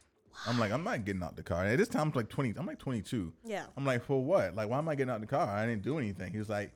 [0.49, 1.63] I'm like, I'm not getting out the car.
[1.63, 2.55] And at this time, I'm like 20.
[2.59, 3.33] I'm like 22.
[3.45, 3.65] Yeah.
[3.77, 4.55] I'm like, for what?
[4.57, 5.49] Like, why am I getting out the car?
[5.49, 6.31] I didn't do anything.
[6.33, 6.73] He was like,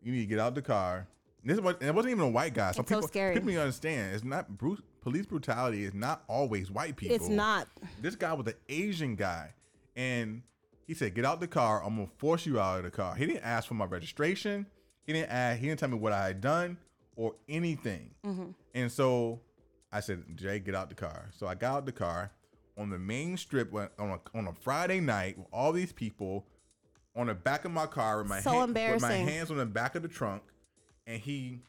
[0.00, 1.08] you need to get out the car.
[1.44, 2.72] This was, it wasn't even a white guy.
[2.72, 3.34] So It's so people, scary.
[3.34, 4.14] people need to understand.
[4.14, 5.84] It's not bru- police brutality.
[5.84, 7.16] is not always white people.
[7.16, 7.68] It's not.
[8.00, 9.54] This guy was an Asian guy,
[9.96, 10.42] and
[10.86, 11.82] he said, "Get out the car.
[11.84, 14.66] I'm gonna force you out of the car." He didn't ask for my registration.
[15.04, 15.58] He didn't ask.
[15.60, 16.78] He didn't tell me what I had done
[17.16, 18.10] or anything.
[18.24, 18.50] Mm-hmm.
[18.74, 19.40] And so
[19.90, 22.30] I said, "Jay, get out the car." So I got out the car
[22.78, 26.46] on the main strip on a, on a Friday night with all these people
[27.14, 29.66] on the back of my car with my So hand- with my hands on the
[29.66, 30.42] back of the trunk,
[31.06, 31.60] and he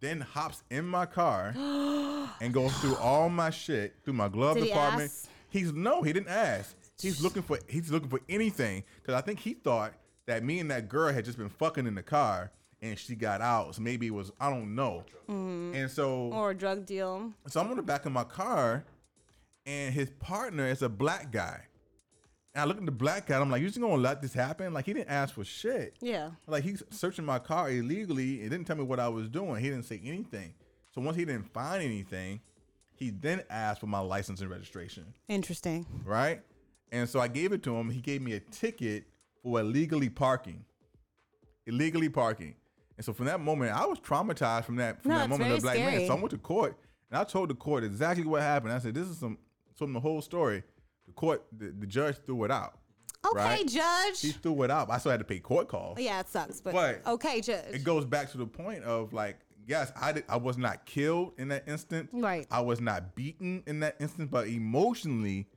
[0.00, 1.52] then hops in my car
[2.40, 5.10] and goes through all my shit through my glove Did he department.
[5.10, 5.28] ask?
[5.48, 6.76] He's no, he didn't ask.
[7.00, 9.92] He's looking for he's looking for anything because I think he thought
[10.26, 12.50] that me and that girl had just been fucking in the car
[12.82, 13.74] and she got out.
[13.74, 15.04] So maybe it was I don't know.
[15.28, 15.74] Mm-hmm.
[15.74, 17.32] And so Or a drug deal.
[17.48, 18.84] so I'm on the back of my car,
[19.64, 21.62] and his partner is a black guy.
[22.56, 23.38] And I look at the black guy.
[23.38, 24.72] I'm like, you just gonna let this happen?
[24.72, 25.94] Like he didn't ask for shit.
[26.00, 26.30] Yeah.
[26.46, 28.38] Like he's searching my car illegally.
[28.38, 29.62] He didn't tell me what I was doing.
[29.62, 30.54] He didn't say anything.
[30.94, 32.40] So once he didn't find anything,
[32.94, 35.04] he then asked for my license and registration.
[35.28, 35.84] Interesting.
[36.02, 36.40] Right?
[36.90, 37.90] And so I gave it to him.
[37.90, 39.04] He gave me a ticket
[39.42, 40.64] for illegally parking.
[41.66, 42.54] Illegally parking.
[42.96, 45.60] And so from that moment, I was traumatized from that from No, that moment of
[45.60, 45.88] black man.
[45.90, 46.06] scary.
[46.06, 46.78] So I went to court
[47.10, 48.72] and I told the court exactly what happened.
[48.72, 49.36] I said, This is some
[49.74, 50.62] some the whole story.
[51.16, 52.78] Court the, the judge threw it out.
[53.26, 53.66] Okay, Right.
[53.66, 54.20] Judge.
[54.20, 54.90] He threw it out.
[54.90, 56.00] I still had to pay court costs.
[56.02, 57.74] yeah, it sucks, but, But okay, Judge.
[57.74, 61.32] It goes back to the point of like, yes, I did, I was not killed
[61.38, 62.10] in that instant.
[62.12, 62.46] Right.
[62.50, 65.48] I was not beaten in that instant, but emotionally,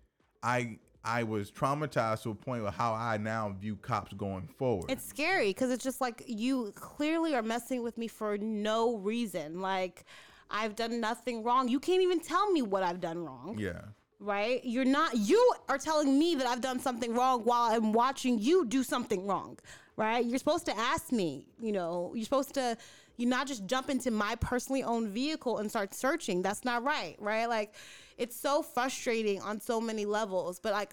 [0.41, 4.91] I I was traumatized to a point of how I now view cops going forward.
[4.91, 9.61] It's scary because it's just like you clearly are messing with me for no reason.
[9.61, 10.05] Like,
[10.49, 11.67] I've done nothing wrong.
[11.67, 13.81] You can't even tell me what I've done wrong Yeah.
[14.19, 14.61] Right?
[14.63, 18.65] You're not, you are telling me that I've done something wrong while I'm watching you
[18.65, 19.57] do something wrong,
[19.95, 20.23] right?
[20.25, 22.77] You're supposed to ask me, you know, you're supposed to,
[23.17, 26.41] you not just jump into my personally owned vehicle and start searching.
[26.41, 27.47] That's not right, right?
[27.47, 27.73] Like,
[28.17, 30.91] it's so frustrating on so many levels, but like,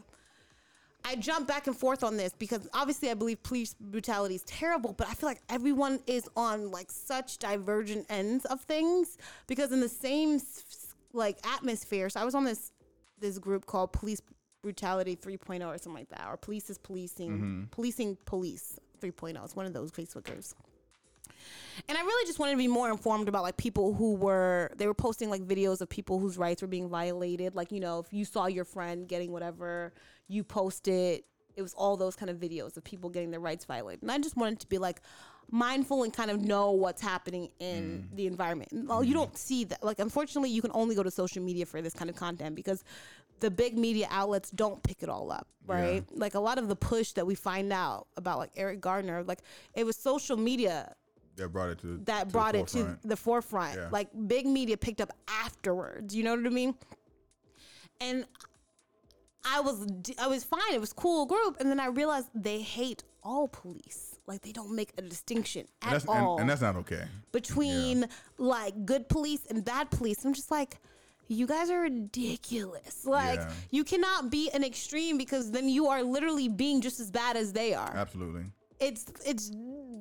[1.05, 4.93] I jump back and forth on this because obviously I believe police brutality is terrible,
[4.93, 9.79] but I feel like everyone is on like such divergent ends of things because in
[9.79, 10.41] the same
[11.13, 12.09] like atmosphere.
[12.11, 12.73] So I was on this
[13.21, 14.21] this group called Police
[14.63, 17.65] Brutality 3.0 or something like that, or Police is Policing, mm-hmm.
[17.71, 19.45] Policing Police 3.0.
[19.45, 20.55] It's one of those Facebookers.
[21.89, 24.87] And I really just wanted to be more informed about like people who were they
[24.87, 27.55] were posting like videos of people whose rights were being violated.
[27.55, 29.93] Like, you know, if you saw your friend getting whatever,
[30.29, 31.23] you posted
[31.55, 34.03] it was all those kind of videos of people getting their rights violated.
[34.03, 35.01] And I just wanted to be like
[35.51, 38.71] mindful and kind of know what's happening in the environment.
[38.73, 39.83] Well, you don't see that.
[39.83, 42.83] Like, unfortunately, you can only go to social media for this kind of content because
[43.41, 46.05] the big media outlets don't pick it all up, right?
[46.11, 49.41] Like, a lot of the push that we find out about, like, Eric Gardner, like,
[49.75, 50.95] it was social media
[51.37, 53.09] That brought it to that to brought the it to forefront.
[53.09, 53.77] the forefront.
[53.77, 53.89] Yeah.
[53.93, 56.15] Like big media picked up afterwards.
[56.15, 56.75] You know what I mean?
[58.01, 58.25] And
[59.45, 59.87] I was
[60.19, 60.73] I was fine.
[60.73, 64.16] It was cool group, and then I realized they hate all police.
[64.27, 67.05] Like they don't make a distinction and at that's, all and that's not okay.
[67.33, 68.07] between
[68.39, 70.25] like good police and bad police.
[70.25, 70.79] I'm just like,
[71.29, 73.07] you guys are ridiculous.
[73.07, 73.51] Like Yeah.
[73.71, 77.53] you cannot be an extreme because then you are literally being just as bad as
[77.53, 78.45] they are Absolutely.
[78.81, 79.51] it's it's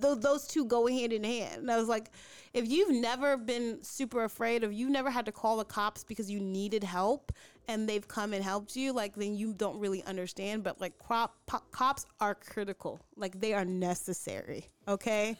[0.01, 1.61] th- those two go hand in hand.
[1.61, 2.09] And I was like,
[2.53, 6.29] if you've never been super afraid, if you've never had to call the cops because
[6.31, 7.31] you needed help
[7.67, 10.63] and they've come and helped you, like then you don't really understand.
[10.63, 14.67] But like crop, po- cops are critical, like they are necessary.
[14.87, 15.35] Okay.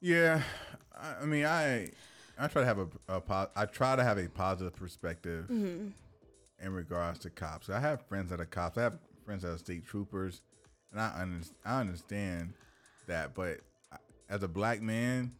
[0.00, 0.42] Yeah,
[1.00, 1.90] I, mean, I
[2.38, 5.88] I try to have a, a po- I try to have a positive perspective Mm-hmm.
[6.64, 7.70] in regards to cops.
[7.70, 8.76] I have friends that are cops.
[8.78, 10.42] I have friends that are state troopers,
[10.92, 12.52] and I under, I understand
[13.06, 13.34] that.
[13.34, 13.60] But
[14.28, 15.32] as a black man,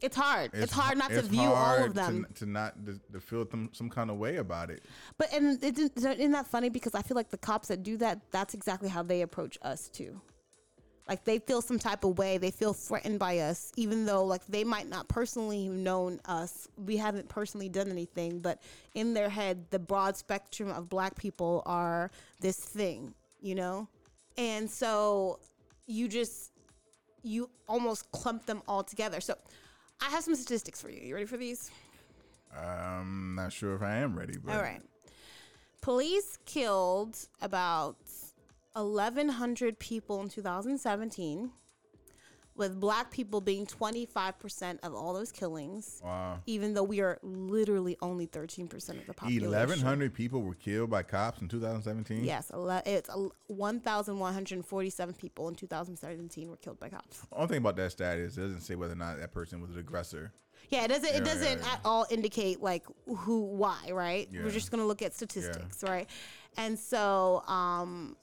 [0.00, 0.50] It's hard.
[0.52, 2.26] It's, hard not to it's view all of them.
[2.34, 4.82] to, to not to, to feel some, some kind of way about it.
[5.16, 6.68] But and it, isn't that funny?
[6.68, 9.88] Because I feel like the cops that do that, that's exactly how they approach us
[9.88, 10.20] too.
[11.08, 12.36] Like they feel some type of way.
[12.36, 16.68] They feel threatened by us, even though like they might not personally have known us.
[16.76, 18.60] We haven't personally done anything, but
[18.94, 23.88] in their head, the broad spectrum of black people are this thing, you know.
[24.36, 25.38] And so
[25.86, 26.50] you just
[27.22, 29.20] you almost clump them all together.
[29.20, 29.36] So
[30.00, 31.00] I have some statistics for you.
[31.00, 31.70] You ready for these?
[32.56, 34.82] I'm not sure if I am ready, but All right.
[35.80, 37.96] Police killed about
[38.72, 41.50] 1,100 people in 2017,
[42.56, 46.38] with black people being 25% of all those killings, wow.
[46.46, 49.48] even though we are literally only 13% of the population.
[49.48, 52.24] Eleven hundred people were killed by cops in 2017.
[52.24, 52.50] Yes,
[52.86, 53.10] it's
[53.46, 57.20] 1,147 people in 2017 were killed by cops.
[57.20, 59.60] The only thing about that stat is it doesn't say whether or not that person
[59.60, 60.32] was an aggressor.
[60.70, 61.10] Yeah, it doesn't.
[61.10, 61.72] Yeah, it doesn't yeah, yeah.
[61.74, 64.28] at all indicate like who, why, right?
[64.32, 66.08] We're just gonna look at statistics, right?
[66.56, 68.16] And so, um,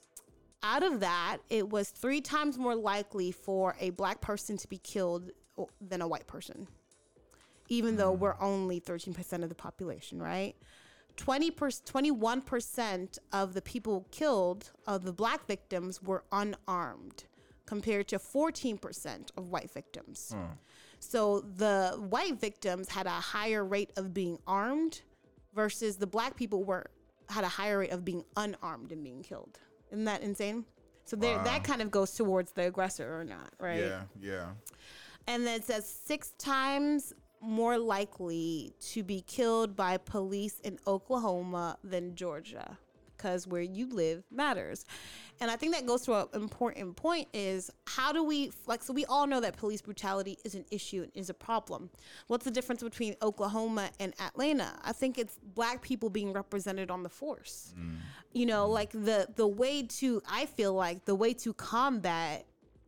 [0.64, 4.78] out of that, it was three times more likely for a black person to be
[4.78, 5.30] killed
[5.80, 6.66] than a white person,
[7.68, 10.56] even though we're only thirteen percent of the population, right?
[11.16, 17.24] 20 21% of the people killed of the black victims were unarmed
[17.66, 20.34] compared to 14% of white victims.
[20.98, 25.02] So the white victims had a higher rate of being armed
[25.54, 26.86] versus the black people were
[27.30, 29.58] had a higher rate of being unarmed and being killed.
[29.94, 30.64] Isn't that insane?
[31.04, 31.44] So there, Wow.
[31.44, 33.78] that kind of goes towards the aggressor or not, right?
[33.78, 34.50] Yeah, yeah.
[35.28, 41.78] And then it says six times more likely to be killed by police in Oklahoma
[41.84, 42.76] than Georgia
[43.16, 44.84] because where you live matters.
[45.40, 48.92] And I think that goes to an important point is how do we like so
[48.92, 51.90] we all know that police brutality is an issue and is a problem.
[52.28, 54.78] What's the difference between Oklahoma and Atlanta?
[54.82, 57.74] I think it's black people being represented on the force.
[58.32, 62.46] You know, like the the way to I feel like the way to combat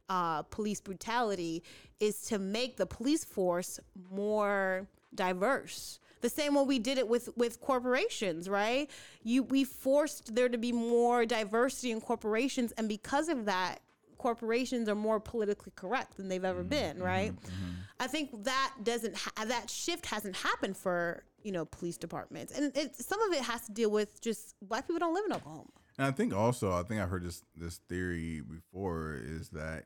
[0.08, 1.62] uh, police brutality
[2.00, 5.98] is to make the police force more diverse.
[6.20, 8.90] The same way we did it with with corporations, right?
[9.22, 13.80] You we forced there to be more diversity in corporations, and because of that,
[14.18, 16.68] corporations are more politically correct than they've ever mm-hmm.
[16.68, 17.04] been, mm-hmm.
[17.04, 17.32] right?
[17.32, 17.70] Mm-hmm.
[18.00, 22.76] I think that doesn't ha- that shift hasn't happened for you know police departments, and
[22.76, 25.70] it, some of it has to deal with just black people don't live in Oklahoma.
[25.98, 29.84] And I think also, I think I've heard this this theory before is that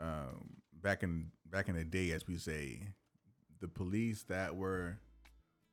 [0.00, 2.80] um, back in back in the day, as we say,
[3.60, 4.98] the police that were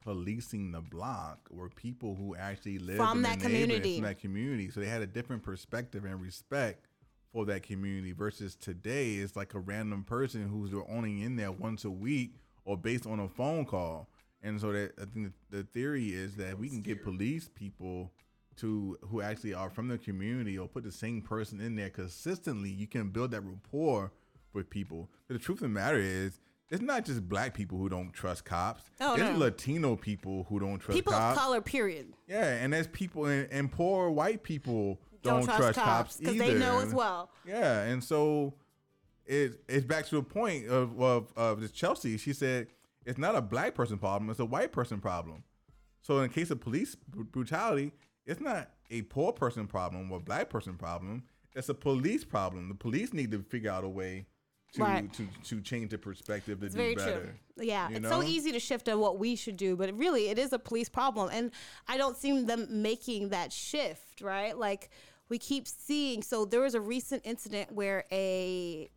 [0.02, 3.96] policing the block were people who actually lived From in that community.
[3.96, 4.70] from that community.
[4.70, 6.86] So they had a different perspective and respect
[7.32, 11.86] for that community versus today it's like a random person who's only in there once
[11.86, 12.34] a week
[12.66, 14.10] or based on a phone call.
[14.42, 18.12] And so that I think the theory is that we can get police people
[18.58, 22.70] to who actually are from the community or put the same person in there consistently.
[22.70, 24.12] You can build that rapport
[24.54, 25.10] with people.
[25.28, 28.46] But the truth of the matter is, it's not just black people who don't trust
[28.46, 28.84] cops.
[29.02, 29.38] Oh, it's no.
[29.38, 30.98] Latino people who don't trust cops.
[30.98, 32.14] People of color, period.
[32.28, 36.54] Yeah, and there's people and, and poor white people Don't, don't, trust, cops because because
[36.54, 37.32] they know as well.
[37.46, 38.54] Yeah, and so
[39.26, 42.18] it it's back to the point of of, of this Chelsea.
[42.18, 42.68] She said
[43.06, 45.44] it's not a black person problem; it's a white person problem.
[46.02, 47.92] So in the case of police brutality,
[48.26, 51.24] it's not a poor person problem or black person problem.
[51.56, 52.70] It's a police problem.
[52.70, 54.28] The police need to figure out a way
[54.74, 55.14] to Right.
[55.14, 57.22] to, to change the perspective to It's do very better.
[57.56, 57.66] true.
[57.66, 58.22] Yeah, you it's know?
[58.22, 60.90] so easy to shift to what we should do, but really, it is a police
[60.90, 61.52] problem, and
[61.88, 64.22] I don't see them making that shift.
[64.22, 64.58] Right?
[64.58, 64.90] Like
[65.28, 66.22] we keep seeing.
[66.24, 68.90] So there was a recent incident where a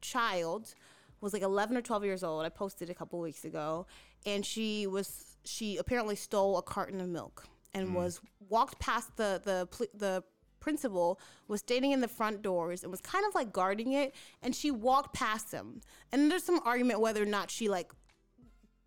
[0.00, 0.74] child
[1.20, 2.44] was like 11 or 12 years old.
[2.44, 3.86] I posted a couple weeks ago,
[4.24, 7.94] and she was she apparently stole a carton of milk and mm.
[7.94, 10.24] was walked past the the the
[10.70, 14.52] principal was standing in the front doors and was kind of like guarding it and
[14.52, 17.92] she walked past him and there's some argument whether or not she like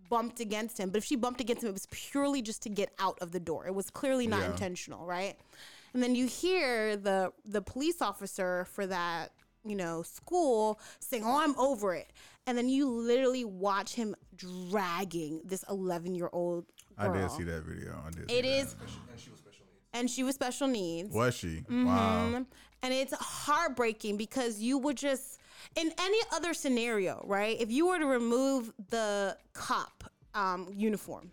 [0.10, 2.90] bumped against him but if she bumped against him it was purely just to get
[3.00, 4.52] out of the door it was clearly not Yeah.
[4.52, 5.38] intentional right
[5.94, 9.32] and then you hear the the police officer for that
[9.64, 12.12] you know school saying oh i'm over it
[12.46, 16.66] and then you literally watch him dragging this 11 year old
[17.02, 17.96] I did see that video.
[18.06, 18.30] I did.
[18.30, 18.76] see it is
[19.94, 21.58] and she was special needs Was she?
[21.70, 21.86] Mm-hmm.
[21.86, 22.46] Wow.
[22.82, 25.40] and it's heartbreaking because you would just
[25.76, 31.32] in any other scenario right if you were to remove the cop um, uniform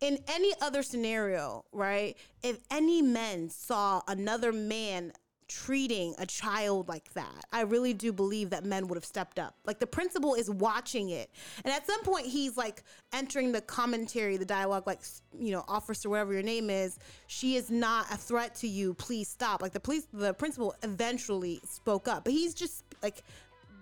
[0.00, 5.12] in any other scenario right if any men saw another man
[5.52, 7.44] treating a child like that.
[7.52, 9.54] I really do believe that men would have stepped up.
[9.66, 11.30] Like the principal is watching it.
[11.64, 15.00] And at some point he's like entering the commentary the dialogue like
[15.38, 18.94] you know officer whatever your name is she is not a threat to you.
[18.94, 19.60] Please stop.
[19.60, 22.24] Like the police the principal eventually spoke up.
[22.24, 23.22] But he's just like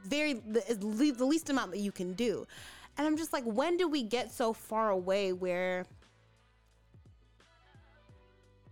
[0.04, 2.44] very the, the least amount that you can do.
[2.98, 5.87] And i'm just like when do we get so far away where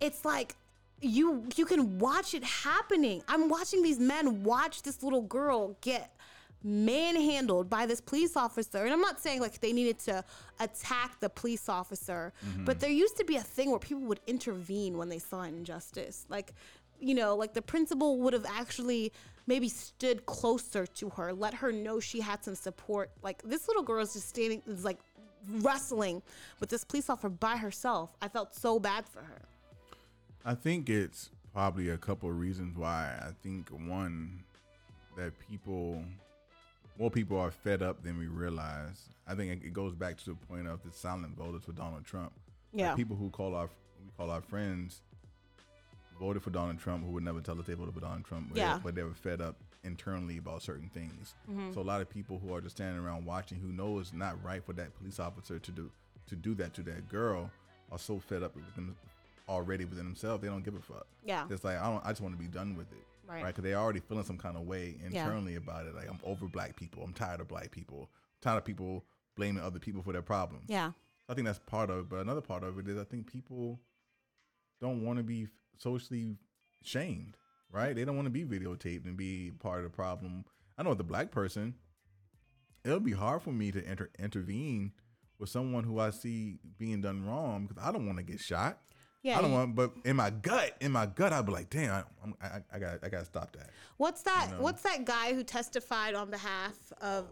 [0.00, 0.56] it's like
[1.00, 3.22] you you can watch it happening.
[3.28, 6.14] I'm watching these men watch this little girl get
[6.62, 8.84] manhandled by this police officer.
[8.84, 10.24] And I'm not saying like they needed to
[10.60, 12.64] attack the police officer, mm-hmm.
[12.64, 15.54] but there used to be a thing where people would intervene when they saw an
[15.54, 16.26] injustice.
[16.28, 16.52] Like,
[17.00, 19.12] you know, like the principal would have actually
[19.46, 23.10] maybe stood closer to her, let her know she had some support.
[23.22, 24.98] Like this little girl is just standing is like
[25.60, 26.22] wrestling
[26.60, 28.16] with this police officer by herself.
[28.20, 29.42] I felt so bad for her.
[30.48, 33.14] I think it's probably a couple of reasons why.
[33.20, 34.42] I think one
[35.14, 36.02] that people,
[36.98, 39.10] more people are fed up than we realize.
[39.26, 42.32] I think it- goes back to the point of the silent voters for Donald Trump.
[42.72, 42.94] Like, Yeah.
[42.94, 43.68] people who call our
[44.02, 45.02] we call our friends
[46.18, 48.48] voted for Donald Trump who would never tell us they voted for Donald Trump.
[48.48, 48.78] But Yeah.
[48.78, 51.34] They, but they were fed up internally about certain things.
[51.50, 51.74] Mm-hmm.
[51.74, 54.42] So a lot of people who are just standing around watching who know it's not
[54.42, 55.90] right for that police officer to do
[56.26, 57.50] to do that to that girl
[57.92, 58.96] are so fed up with them
[59.48, 61.06] already within themselves they don't give a fuck.
[61.24, 61.46] Yeah.
[61.50, 62.04] It's like I don't.
[62.04, 63.04] I just want to be done with it.
[63.26, 63.42] Right.
[63.42, 63.46] Right.
[63.54, 65.24] Because they're already feeling some kind of way Yeah.
[65.24, 65.94] internally about it.
[65.94, 67.02] Like I'm over black people.
[67.02, 68.08] I'm tired of black people.
[68.10, 69.04] I'm tired of people
[69.36, 70.64] blaming other people for their problems.
[70.68, 70.92] Yeah.
[71.28, 72.08] I think that's part of it.
[72.08, 73.80] But another part of it is I think people
[74.80, 76.36] don't want to be socially
[76.82, 77.36] shamed,
[77.70, 77.94] right?
[77.94, 80.44] They don't want to be videotaped and be part of the problem.
[80.78, 81.74] I know with the black person,
[82.84, 84.92] it'll be hard for me to enter intervene
[85.38, 88.78] with someone who I see being done wrong because I don't want to get shot.
[89.22, 89.38] Yeah.
[89.38, 92.02] I don't want, but in my gut, in my gut, I'd be like, damn, I,
[92.22, 93.70] I'm, I, I got, I got to stop that.
[93.96, 94.52] What's that?
[94.52, 94.62] know?
[94.62, 97.26] What's that guy who testified on behalf of,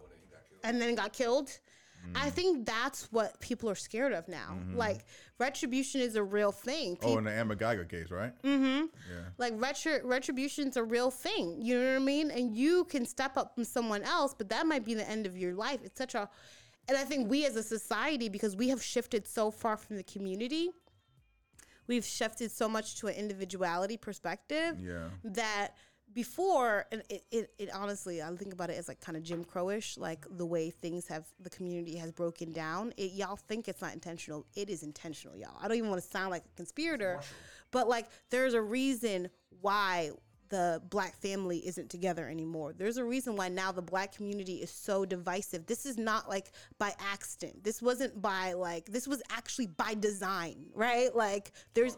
[0.65, 1.47] and then got killed?
[1.49, 2.17] Mm-hmm.
[2.17, 4.59] I think that's what people are scared of now.
[4.75, 5.07] Like
[5.39, 6.99] retribution is a real thing.
[7.03, 8.33] Oh, in the Amber Guyger case, right?
[8.43, 8.85] Mm-hmm.
[8.85, 9.23] Yeah.
[9.39, 11.57] like retri- retribution's a real thing.
[11.61, 12.31] You know what I mean?
[12.31, 15.37] And you can step up from someone else, but that might be the end of
[15.37, 15.81] your life.
[15.85, 16.29] It's such a,
[16.89, 20.05] and I think we as a society, because we have shifted so far from the
[20.05, 20.71] community,
[21.87, 25.09] we've shifted so much to an individuality perspective Yeah.
[25.25, 25.73] that
[26.13, 29.45] before and it, it, it honestly i think about it as like kind of jim
[29.45, 33.83] crowish like the way things have the community has broken down it, y'all think it's
[33.83, 34.47] not intentional.
[34.55, 35.57] It is intentional y'all.
[35.61, 37.21] I don't even want to sound like a conspirator
[37.73, 39.29] but like there's a reason
[39.61, 40.11] why
[40.49, 42.75] the black family isn't together anymore.
[42.77, 45.67] There's a reason why now the black community is so divisive.
[45.67, 47.65] This is not like by accident.
[47.65, 51.15] This wasn't by like this was actually by design, right?
[51.15, 51.97] Like there's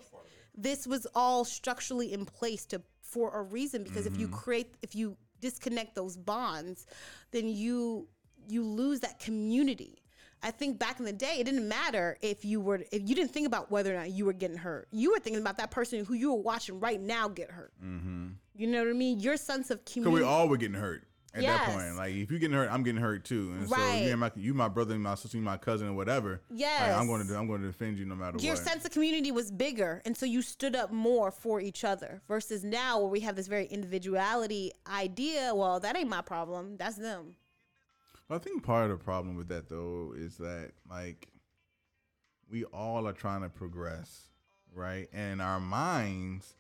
[0.57, 4.95] this was all structurally in place to for a reason because if you create if
[4.95, 6.87] you disconnect those bonds,
[7.31, 8.09] then you
[8.49, 10.03] you lose that community.
[10.43, 13.33] I think back in the day, it didn't matter if you were if you didn't
[13.33, 14.89] think about whether or not you were getting hurt.
[14.93, 17.73] You were thinking about that person who you were watching right now get hurt.
[17.85, 18.29] Mm-hmm.
[18.55, 19.21] You know what I mean?
[19.21, 19.85] Your sense of community.
[19.85, 20.25] Cause community.
[20.25, 21.97] we all were getting hurt at that point.
[21.97, 23.53] Like if you're getting hurt, I'm getting hurt too.
[23.53, 24.03] And Right.
[24.05, 26.41] so you my you my brother, and my sister, you my cousin, or whatever.
[26.51, 26.97] like, Yes.
[26.97, 28.43] I'm going to I'm going to defend you no matter your what.
[28.45, 32.23] Your sense of community was bigger and so you stood up more for each other
[32.29, 36.97] versus now where we have this very individuality idea well that ain't my problem that's
[36.97, 37.35] them
[38.31, 41.29] I think part of the problem with that though is that like
[42.51, 44.29] we all are trying to progress,
[44.75, 45.09] right?
[45.13, 46.55] And our minds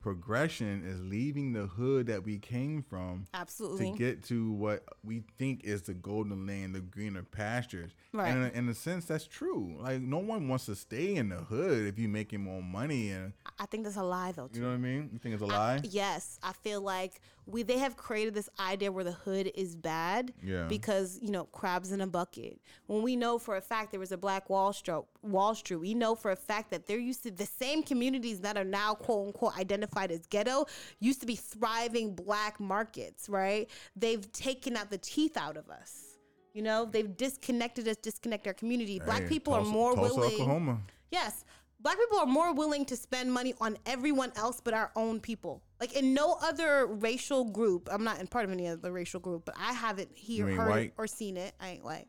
[0.00, 5.22] progression is leaving the hood that we came from absolutely to get to what we
[5.38, 7.92] think is the golden land, the greener pastures.
[8.12, 8.28] Right.
[8.28, 9.76] And in a, in a sense, that's true.
[9.78, 13.32] Like no one wants to stay in the hood if you're making more money, and
[13.58, 14.56] i think that's a lie though too.
[14.58, 15.10] you know what I mean.
[15.12, 15.80] You think it's a lie?
[15.84, 17.20] Yes, I feel like
[17.50, 20.66] we they have created this idea where the hood is bad Yeah.
[20.68, 22.60] because you know crabs in a bucket.
[22.86, 25.94] When we know for a fact there was a Black Wall Street, Wall Street, we
[25.94, 29.26] know for a fact that there used to the same communities that are now quote
[29.28, 30.66] unquote identified as ghetto
[31.00, 33.28] used to be thriving black markets.
[33.28, 33.68] Right?
[33.96, 36.06] They've taken out the teeth out of us.
[36.52, 38.98] You know, they've disconnected us, disconnect our community.
[38.98, 40.32] Black Hey, people Tulsa- are more Tulsa, willing.
[40.34, 40.80] Oklahoma.
[41.12, 41.44] Yes.
[41.82, 45.62] Black people are more willing to spend money on everyone else but our own people.
[45.80, 49.46] Like in no other racial group, I'm not in part of any other racial group,
[49.46, 50.92] but I haven't here heard white?
[50.98, 51.54] or seen it.
[51.58, 52.06] I ain't white.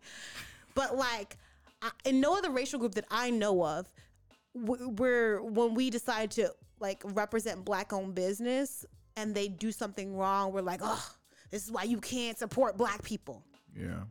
[0.76, 1.38] But like
[1.82, 3.91] I, in no other racial group that I know of,
[4.53, 10.51] where when we decide to like represent black owned business and they do something wrong,
[10.51, 11.11] we're like, oh,
[11.49, 13.43] this is why you can't support black people.
[13.74, 14.01] Yeah,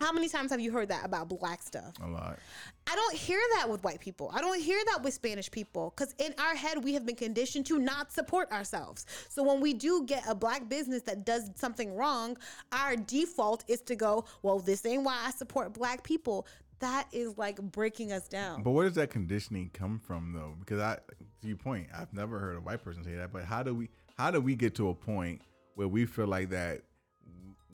[0.00, 1.94] How many times have you heard that about black stuff?
[2.02, 2.38] a lot.
[2.86, 4.30] I don't hear that with white people.
[4.34, 7.66] I don't hear that with Spanish people because in our head we have been conditioned
[7.66, 9.04] to not support ourselves.
[9.28, 12.36] So when we do get a black business that does something wrong,
[12.72, 16.46] our default is to go, "Well, this ain't why I support black people."
[16.80, 18.62] That is like breaking us down.
[18.62, 20.54] But where does that conditioning come from, though?
[20.58, 20.94] Because I,
[21.42, 23.32] to your point, I've never heard a white person say that.
[23.34, 25.42] But how do we, how do we get to a point
[25.74, 26.80] where we feel like that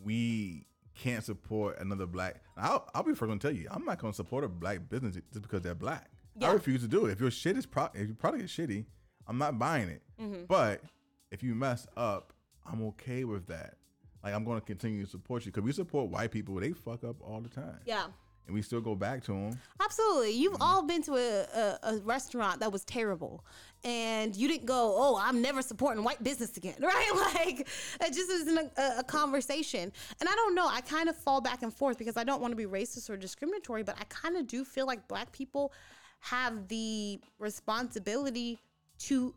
[0.02, 0.66] we
[0.96, 2.42] can't support another black?
[2.56, 5.16] I'll, I'll be first to tell you, I'm not going to support a black business
[5.32, 6.10] just because they're black.
[6.42, 7.12] I refuse to do it.
[7.12, 8.84] If your shit is pro, if your product is shitty,
[9.26, 10.02] I'm not buying it.
[10.20, 10.44] Mm-hmm.
[10.48, 10.82] But
[11.30, 12.32] if you mess up,
[12.66, 13.74] I'm okay with that.
[14.22, 16.56] Like I'm going to continue to support you because we support white people.
[16.56, 18.06] They fuck up all the time, Yeah.
[18.46, 19.58] And we still go back to them.
[19.80, 20.32] Absolutely.
[20.32, 20.62] You've mm-hmm.
[20.62, 23.44] all been to a, a, a restaurant that was terrible
[23.84, 27.10] and you didn't go, oh, I'm never supporting white business again, right?
[27.34, 27.68] Like,
[28.00, 29.92] it just isn't a, a conversation.
[30.20, 30.66] And I don't know.
[30.66, 33.16] I kind of fall back and forth because I don't want to be racist or
[33.16, 35.72] discriminatory, but I kind of do feel like black people
[36.20, 38.58] have the responsibility
[38.98, 39.34] to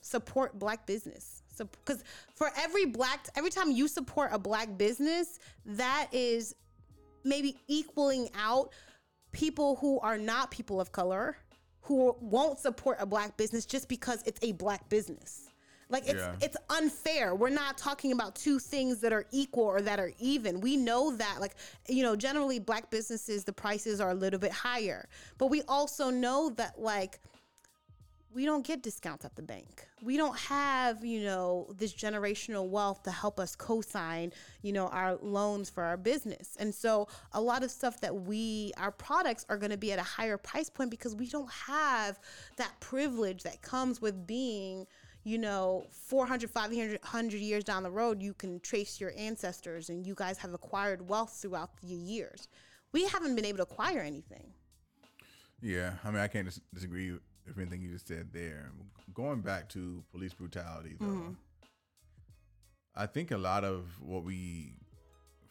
[0.00, 1.42] support black business.
[1.54, 2.02] So, because
[2.34, 6.54] for every black, every time you support a black business, that is
[7.24, 8.70] maybe equaling out
[9.32, 11.36] people who are not people of color
[11.80, 15.48] who won't support a black business just because it's a black business.
[15.90, 16.36] Like it's Yeah.
[16.40, 17.34] it's unfair.
[17.34, 20.60] We're not talking about two things that are equal or that are even.
[20.60, 21.56] We know that like
[21.88, 25.08] you know, generally black businesses the prices are a little bit higher.
[25.36, 27.20] But we also know that like
[28.34, 29.86] we don't get discounts at the bank.
[30.02, 34.32] We don't have, you know, this generational wealth to help us co-sign,
[34.62, 36.56] you know, our loans for our business.
[36.58, 40.00] And so a lot of stuff that we our products are going to be at
[40.00, 42.18] a higher price point because we don't have
[42.56, 44.86] that privilege that comes with being
[45.22, 50.06] you know 400 500 100 years down the road you can trace your ancestors and
[50.06, 52.48] you guys have acquired wealth throughout the years
[52.92, 54.52] we haven't been able to acquire anything
[55.62, 57.16] Yeah, I mean, I can't dis- disagree
[57.48, 58.70] everything you just said there.
[59.12, 61.32] Going back to police brutality, though, mm-hmm.
[62.96, 64.74] I think a lot of what we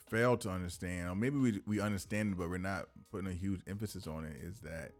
[0.09, 3.61] fail to understand, or maybe we we understand it, but we're not putting a huge
[3.67, 4.91] emphasis on it, is that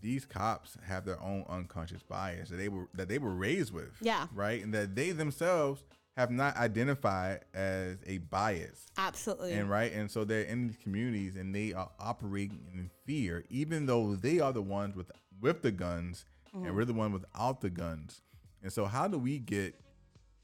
[0.00, 3.92] these cops have their own unconscious bias that they were that they were raised with.
[4.00, 4.26] Yeah.
[4.34, 5.84] Right, and that they themselves
[6.16, 8.86] have not identified as a bias.
[8.98, 13.44] absolutely And right, and so they're in these communities and they are operating in fear,
[13.48, 16.76] even though they are the ones with with the guns and mm-hmm.
[16.76, 18.22] we're the one without the guns.
[18.62, 19.74] And so, how do we get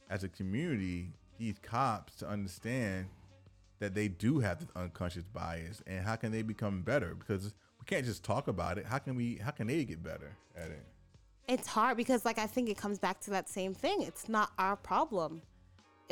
[0.09, 3.07] as a community these cops to understand
[3.79, 7.15] that they do have this unconscious bias, and how can they become better?
[7.15, 8.87] Because we can't just talk about it.
[8.87, 9.37] How can we?
[9.37, 10.87] How can they get better at it?
[11.49, 14.03] it's hard because like I think it comes back to that same thing.
[14.03, 15.43] It's not our problem.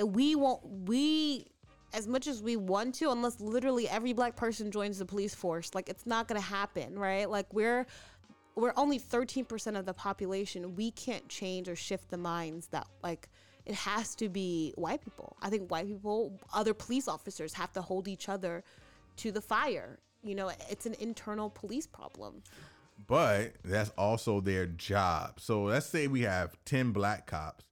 [0.03, 1.47] We won't we
[1.93, 5.75] as much as we want to unless literally every black person joins the police force.
[5.75, 7.31] Like it's not going to happen, right?
[7.31, 7.87] Like we're
[8.57, 10.77] we're only 13% of the population.
[10.77, 13.29] We can't change or shift the minds that like
[13.67, 15.37] it has to be white people.
[15.41, 18.63] I think white people, other police officers have to hold each other
[19.17, 19.99] to the fire.
[20.23, 22.43] You know, it's an internal police problem.
[23.07, 25.41] But that's also their job.
[25.41, 27.65] So let's say we have 10 black cops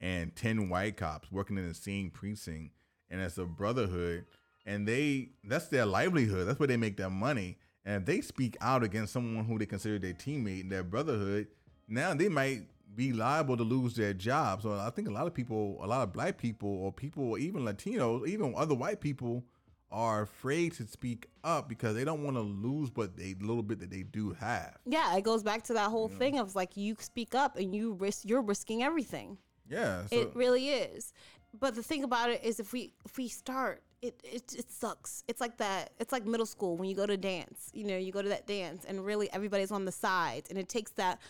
[0.00, 2.72] and 10 white cops working in the same precinct
[3.10, 4.24] and it's a brotherhood
[4.66, 6.46] and they that's their livelihood.
[6.46, 7.58] That's where they make their money.
[7.84, 11.48] And if they speak out against someone who they consider their teammate in their brotherhood,
[11.88, 12.62] now they might
[12.94, 14.62] be liable to lose their job.
[14.62, 17.38] So I think a lot of people, a lot of black people or people, or
[17.38, 19.44] even Latinos, even other white people
[19.90, 23.80] are afraid to speak up because they don't want to lose what they little bit
[23.80, 24.76] that they do have.
[24.86, 27.94] Yeah, it goes back to that whole thing of like you speak up and you
[27.94, 29.38] risk you're risking everything.
[29.70, 31.12] Yeah, so, It really is.
[31.58, 35.24] But the thing about it is if we if we start it, it it sucks.
[35.28, 37.70] It's like that it's like middle school when you go to dance.
[37.72, 40.68] You know, you go to that dance and really everybody's on the sides and it
[40.68, 41.20] takes that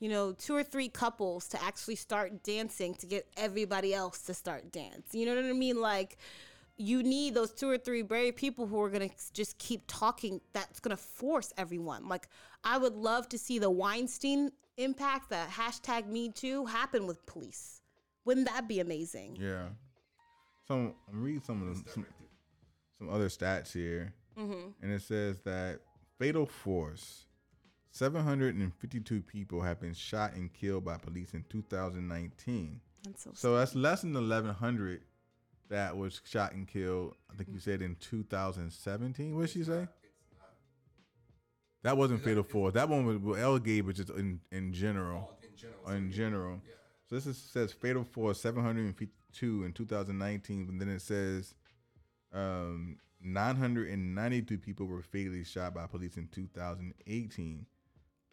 [0.00, 4.32] you know, two or three couples to actually start dancing to get everybody else to
[4.32, 5.12] start dance.
[5.12, 5.80] You know what I mean?
[5.80, 6.18] Like
[6.78, 10.40] you need those two or three brave people who are going to just keep talking
[10.52, 12.28] that's going to force everyone like
[12.64, 17.77] i would love to see the weinstein impact the hashtag me too happen with police
[18.28, 19.66] wouldn't that be amazing yeah.
[20.66, 22.06] Some I'm reading some of the, some,
[22.98, 24.68] some other stats here, Mm-hmm.
[24.82, 25.80] and it says that
[26.18, 27.24] fatal force.
[27.90, 32.80] 752 people have been shot and killed by police in 2019.
[33.02, 35.00] that's so, So that's less than 1,100
[35.70, 37.14] that was shot and killed.
[37.32, 39.34] I think you said in 2017.
[39.34, 39.88] What did she say?
[41.82, 42.74] That wasn't fatal force.
[42.74, 45.30] That one was well, L gave, which is in in general.
[45.42, 45.96] in general.
[45.96, 46.60] In general.
[47.08, 51.54] So this is, says fatal force 752 in 2019, but then it says
[52.32, 57.66] um, 992 people were fatally shot by police in 2018.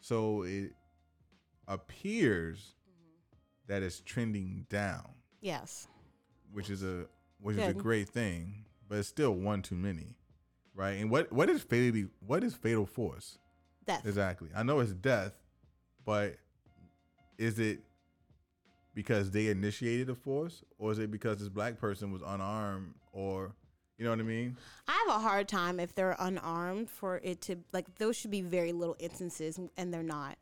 [0.01, 0.73] So it
[1.67, 2.75] appears
[3.67, 5.09] that it's trending down
[5.41, 5.87] yes
[6.51, 7.05] which is a
[7.41, 10.15] which is a great thing, but it's still one too many,
[10.73, 10.91] right?
[10.93, 13.37] And what what is fatally what is fatal force
[13.85, 14.49] death exactly?
[14.55, 15.33] I know it's death,
[16.05, 16.35] but
[17.37, 17.79] is it
[18.95, 23.53] because they initiated the force, or is it because this black person was unarmed, or
[23.97, 24.57] you know what I mean?
[24.87, 28.41] I have a hard time if they're unarmed for it to like those should be
[28.41, 30.37] very little instances and they're not.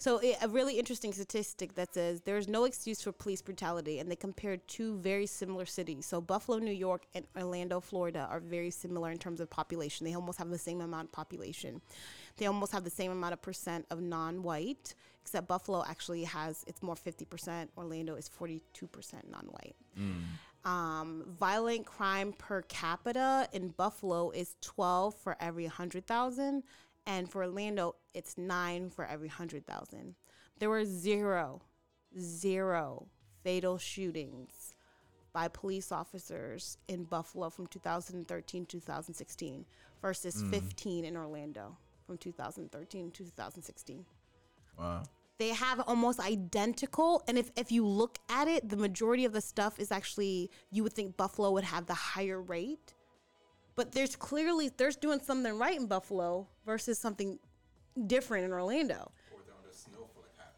[0.00, 4.10] So it, a really interesting statistic that says there's no excuse for police brutality, and
[4.10, 6.06] they compared two very similar cities.
[6.06, 10.06] So Buffalo, New York, and Orlando, Florida, are very similar in terms of population.
[10.06, 11.82] They almost have the same amount of population.
[12.38, 16.82] They almost have the same amount of percent of non-white, except Buffalo actually has it's
[16.82, 17.68] more 50%.
[17.76, 18.62] Orlando is 42%
[19.30, 19.76] non-white
[20.64, 26.62] um, violent crime per capita in Buffalo is 12 for every 100,000.
[27.06, 30.14] And for Orlando, it's nine for every 100,000.
[30.58, 31.62] There were zero,
[32.18, 33.08] zero
[33.42, 34.74] fatal shootings
[35.32, 39.64] by police officers in Buffalo from 2013 to 2016
[40.02, 40.50] versus mm.
[40.50, 41.76] 15 in Orlando
[42.06, 44.04] from 2013 to 2016
[44.78, 45.02] Wow.
[45.38, 49.40] they have almost identical and if, if you look at it the majority of the
[49.40, 52.94] stuff is actually you would think buffalo would have the higher rate
[53.80, 57.38] but there's clearly there's doing something right in buffalo versus something
[58.06, 60.52] different in orlando Or they're under snow for like half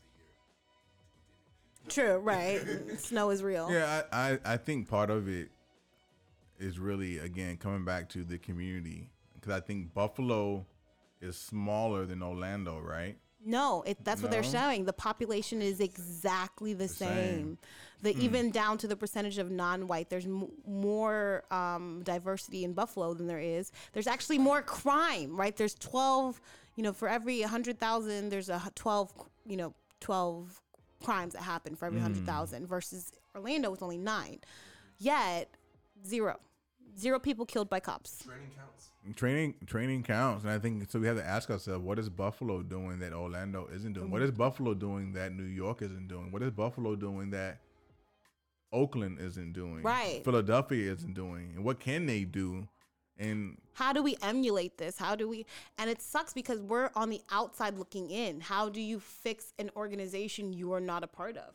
[1.95, 2.17] the year.
[2.17, 2.61] true right
[2.99, 5.51] snow is real Yeah, I, I I think part of it
[6.59, 10.67] is really again coming back to the community because I think Buffalo
[11.21, 13.17] is smaller than Orlando, right?
[13.45, 14.85] No, it, that's what they're showing.
[14.85, 17.09] The population is exactly the, same.
[17.09, 17.59] same.
[18.03, 18.21] The hmm.
[18.21, 20.11] even down to the percentage of non-white.
[20.11, 23.73] There's m- more um, diversity in Buffalo than there is.
[23.93, 25.57] There's actually more crime, right?
[25.57, 26.41] There's 12.
[26.75, 29.13] You know, for every 100,000, there's a 12.
[29.47, 30.61] You know, 12
[31.03, 32.67] crimes that happen for every 100,000 hmm.
[32.67, 34.41] versus Orlando with only nine.
[34.99, 35.49] Yet
[36.07, 36.39] zero,
[36.99, 38.25] zero people killed by cops.
[38.25, 38.91] Training counts.
[39.17, 41.01] Training training counts, and I think so.
[41.01, 44.11] We have to ask ourselves, what is Buffalo doing that Orlando isn't doing?
[44.11, 44.27] What mm-hmm.
[44.27, 46.31] is Buffalo doing that New York isn't doing?
[46.31, 47.59] What is Buffalo doing that
[48.73, 49.83] Oakland isn't doing?
[49.83, 50.23] Right.
[50.25, 52.69] Philadelphia isn't doing, and what can they do?
[53.19, 55.47] And how do we emulate this how do we
[55.79, 59.71] and it sucks because we're on the outside looking in how do you fix an
[59.77, 61.55] organization you are not a part of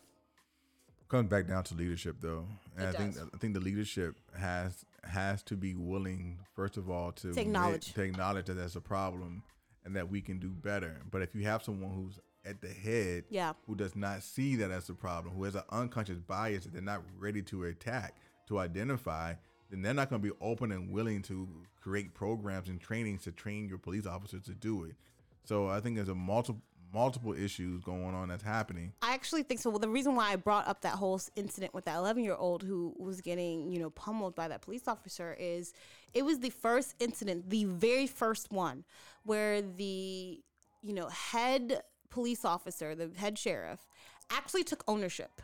[1.09, 2.45] comes back down to leadership though
[2.77, 3.23] and It i think does.
[3.33, 7.93] i think the leadership has has to be willing first of all to To acknowledge.
[7.93, 9.43] to acknowledge that that's a problem
[9.83, 13.25] and that we can do better but if you have someone who's at the head
[13.29, 13.53] Yeah.
[13.65, 16.81] who does not see that as a problem, who has an unconscious bias that they're
[16.81, 18.15] not ready to attack,
[18.47, 19.33] to identify,
[19.69, 21.47] then they're not going to be open and willing to
[21.81, 24.95] create programs and trainings to train your police officers to do it.
[25.43, 26.61] So I think there's a multiple
[26.93, 28.93] multiple issues going on that's happening.
[29.01, 29.69] I actually think so.
[29.69, 32.63] Well, the reason why I brought up that whole incident with that 11 year old
[32.63, 35.73] who was getting, you know, pummeled by that police officer is
[36.13, 38.85] it was the first incident, the very first one,
[39.23, 40.41] where the,
[40.81, 43.87] you know, head police officer, the head sheriff,
[44.29, 45.41] actually took ownership.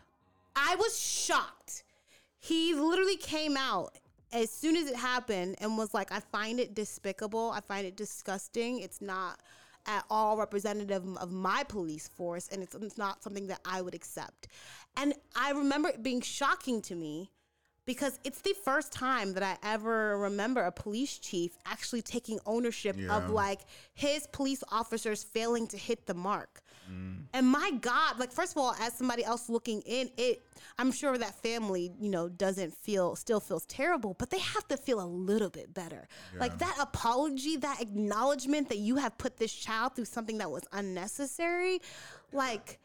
[0.56, 1.84] I was shocked.
[2.40, 3.98] He literally came out
[4.32, 7.52] as soon as it happened and was like, I find it despicable.
[7.52, 8.80] I find it disgusting.
[8.80, 9.40] It's not
[9.86, 13.94] at all representative of my police force and it's, it's not something that I would
[13.94, 14.48] accept.
[14.98, 17.32] And I remember it being shocking to me
[17.86, 22.96] because it's the first time that I ever remember a police chief actually taking ownership
[22.98, 23.16] Yeah.
[23.18, 23.62] of like
[23.94, 26.62] his police officers failing to hit the mark.
[26.90, 27.24] Mm.
[27.34, 30.44] And my God, like first of all, as somebody else looking in, it
[30.78, 34.78] I'm sure that family, you know, doesn't feel still feels terrible, but they have to
[34.78, 36.08] feel a little bit better.
[36.38, 40.64] Like that apology, that acknowledgement that you have put this child through something that was
[40.72, 41.80] unnecessary,
[42.32, 42.80] like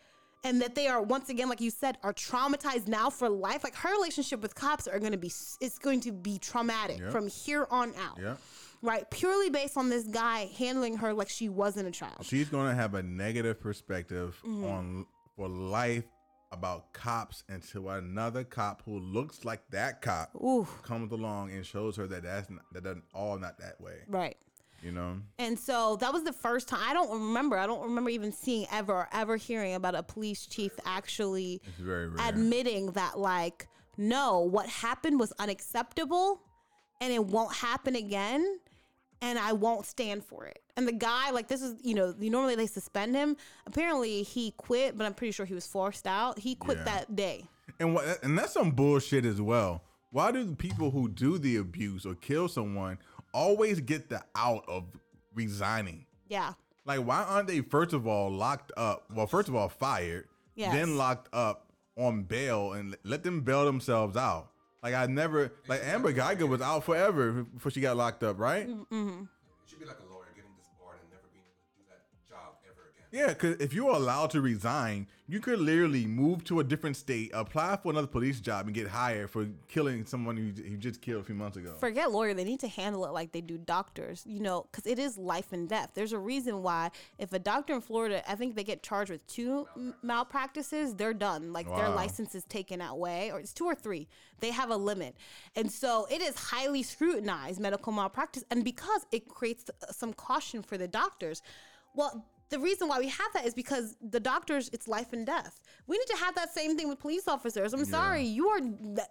[0.44, 3.74] and that they are once again like you said are traumatized now for life like
[3.74, 7.10] her relationship with cops are going to be it's going to be traumatic Yeah.
[7.10, 8.36] from here on out Yeah.
[8.82, 12.68] right purely based on this guy handling her like she wasn't a child She's going
[12.68, 14.64] to have a negative perspective Mm-hmm.
[14.64, 16.04] on for life
[16.50, 20.66] about cops until another cop who looks like that cop Ooh.
[20.82, 23.98] comes along and shows her that that's not, that doesn't all not that way.
[24.08, 24.36] right
[24.82, 26.80] You know, And so that was the first time.
[26.82, 27.58] I don't remember.
[27.58, 32.08] I don't remember even seeing ever or ever hearing about a police chief actually very
[32.20, 33.66] admitting that, like,
[33.96, 36.40] no, what happened was unacceptable
[37.00, 38.60] and it won't happen again.
[39.20, 40.60] And I won't stand for it.
[40.76, 43.36] And the guy, like, this is, you know, normally they suspend him.
[43.66, 46.38] Apparently he quit, but I'm pretty sure he was forced out.
[46.38, 46.84] He quit Yeah.
[46.84, 47.48] that day.
[47.80, 49.82] And what and that's some bullshit as well.
[50.12, 52.98] Why do the people who do the abuse or kill someone
[53.32, 54.84] always get the out of
[55.34, 56.06] resigning?
[56.28, 56.52] Yeah.
[56.84, 59.04] Like, why aren't they first of all locked up?
[59.14, 60.72] Well, first of all, fired, Yes.
[60.72, 61.66] then locked up
[61.96, 64.50] on bail and let them bail themselves out.
[64.82, 68.68] Like I never, like Amber Guyger was out forever before she got locked up, right?
[68.68, 69.24] Mm-hmm.
[73.10, 77.30] Yeah, because if you're allowed to resign, you could literally move to a different state,
[77.34, 81.22] apply for another police job, and get hired for killing someone you, you just killed
[81.22, 81.74] a few months ago.
[81.78, 84.98] forget lawyer they need to handle it like they do doctors you know because it
[84.98, 85.90] is life and death.
[85.94, 89.26] There's a reason why if a doctor in florida i think they get charged with
[89.26, 89.66] two
[90.02, 91.52] malpractices they're done.
[91.52, 94.08] Like their license is taken away or it's two or three.
[94.40, 95.16] They have a limit.
[95.56, 100.62] And so it is highly scrutinized medical malpractice and because it creates uh, some caution
[100.62, 101.42] for the doctors
[101.94, 105.60] well the reason why we have that is because the doctors it's life and death
[105.86, 108.60] we need to have that same thing with police officers i'm sorry you are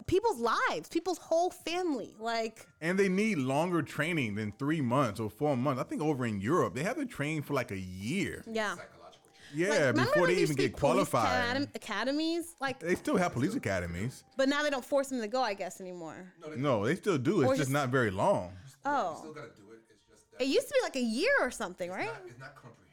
[0.07, 5.29] people's lives people's whole family like And they need longer training than three months or
[5.29, 5.81] four months.
[5.81, 8.43] I think over in Europe, they have to train for like a year.
[8.47, 9.29] yeah Psychological.
[9.55, 11.55] Yeah, Like, before they even get qualified.
[11.55, 14.23] academ- academies like They still have police academies.
[14.35, 16.95] but now they don't force them to go i guess anymore No, they, No, they
[16.95, 17.41] still do.
[17.41, 18.45] It's just, just- not very long.
[18.45, 19.79] you oh still gotta do it.
[19.89, 22.21] It's just that it used to be like a year or something it's right Not,
[22.27, 22.83] it's not comprehensive.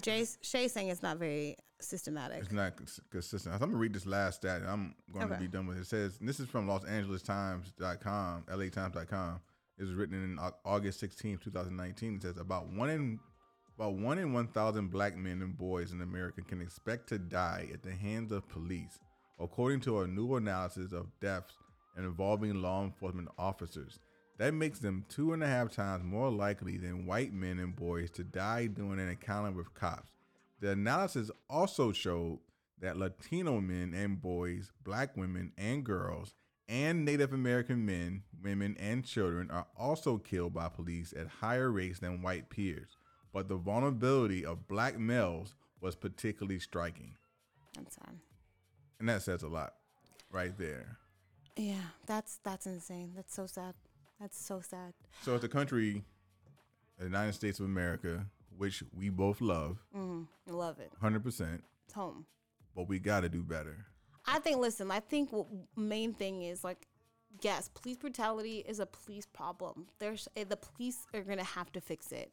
[0.00, 3.54] Jay's Shay's saying it's not very systematic It's not cons- consistent.
[3.54, 4.60] I'm gonna read this last stat.
[4.62, 5.80] and I'm going to be done with it.
[5.82, 9.40] It says and this is from Los Angeles Times.com, LA Times.com.
[9.78, 12.16] It was written in August 16, 2019.
[12.16, 13.18] It says about one in
[13.78, 17.82] about one in 1,000 black men and boys in America can expect to die at
[17.82, 18.98] the hands of police,
[19.38, 21.54] according to a new analysis of deaths
[21.96, 23.98] involving law enforcement officers.
[24.40, 28.08] That makes them two and a half times more likely than white men and boys
[28.12, 30.12] to die during an encounter with cops.
[30.60, 32.38] The analysis also showed
[32.80, 36.32] that Latino men and boys, black women and girls,
[36.70, 41.98] and Native American men, women, and children are also killed by police at higher rates
[41.98, 42.96] than white peers.
[43.34, 47.16] But the vulnerability of black males was particularly striking.
[47.76, 48.14] that's sad
[48.98, 49.74] And that says a lot
[50.32, 50.96] right there.
[51.56, 53.74] yeah that's that's insane that's so sad
[54.20, 54.92] that's so sad
[55.22, 56.04] So it's a country,
[56.98, 61.94] the United States of America, which we both love, mm, I love it 100%, it's
[61.94, 62.26] home
[62.74, 63.84] but we got to do better.
[64.26, 64.58] I think.
[64.58, 65.46] Listen, I think what
[65.76, 66.86] main thing is like,
[67.42, 69.86] yes, police brutality is a police problem.
[69.98, 72.32] There's eh, the police are gonna have to fix it,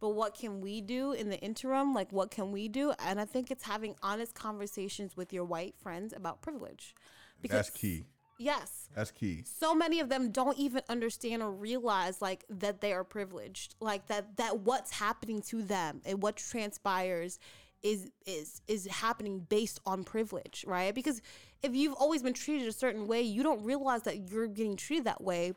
[0.00, 1.94] but what can we do in the interim?
[1.94, 2.92] Like, what can we do?
[2.98, 6.94] And I think it's having honest conversations with your white friends about privilege.
[7.40, 8.06] Because That's key.
[8.38, 8.88] Yes.
[8.94, 9.44] That's key.
[9.44, 14.06] so many of them don't even understand or realize like that they are privileged like
[14.06, 17.38] that that what's happening to them and what transpires
[17.82, 21.20] is is is happening based on privilege right because
[21.62, 25.04] if you've always been treated a certain way you don't realize that you're getting treated
[25.04, 25.52] that way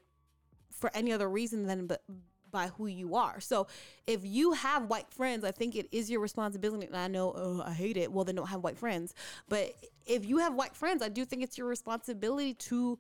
[0.72, 2.04] for any other reason than but
[2.52, 3.40] by who you are.
[3.40, 3.68] So
[4.08, 6.88] if you have white friends, I think it is your responsibility.
[6.88, 8.12] And I know, oh, I hate it.
[8.12, 9.14] Well, then don't have white friends.
[9.48, 9.76] But
[10.06, 12.98] if you have white friends, I do think it's your responsibility to,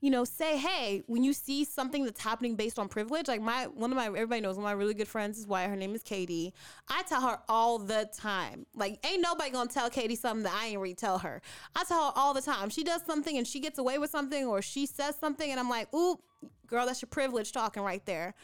[0.00, 3.66] you know, say, hey, when you see something that's happening based on privilege, like my
[3.66, 5.68] one of my everybody knows one of my really good friends is white.
[5.68, 6.52] Her name is Katie.
[6.88, 8.66] I tell her all the time.
[8.74, 11.40] Like, ain't nobody gonna tell Katie something that I ain't really tell her.
[11.74, 12.70] I tell her all the time.
[12.70, 15.70] She does something and she gets away with something or she says something and I'm
[15.70, 16.18] like, ooh,
[16.66, 18.34] girl, that's your privilege talking right there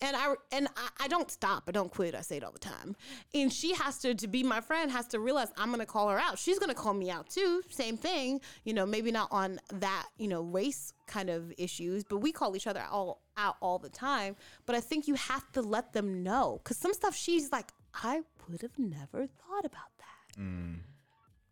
[0.00, 1.64] and I and I, I don't stop.
[1.68, 2.14] I don't quit.
[2.14, 2.96] I say it all the time.
[3.34, 6.18] And she has to to be my friend has to realize I'm gonna call her
[6.18, 6.38] out.
[6.38, 7.62] She's gonna call me out too.
[7.70, 8.40] Same thing.
[8.64, 12.56] You know, maybe not on that you know race kind of issues, but we call
[12.56, 14.36] each other all out all the time.
[14.66, 18.22] But I think you have to let them know because some stuff she's like, I
[18.48, 20.40] would have never thought about that.
[20.40, 20.76] Mm.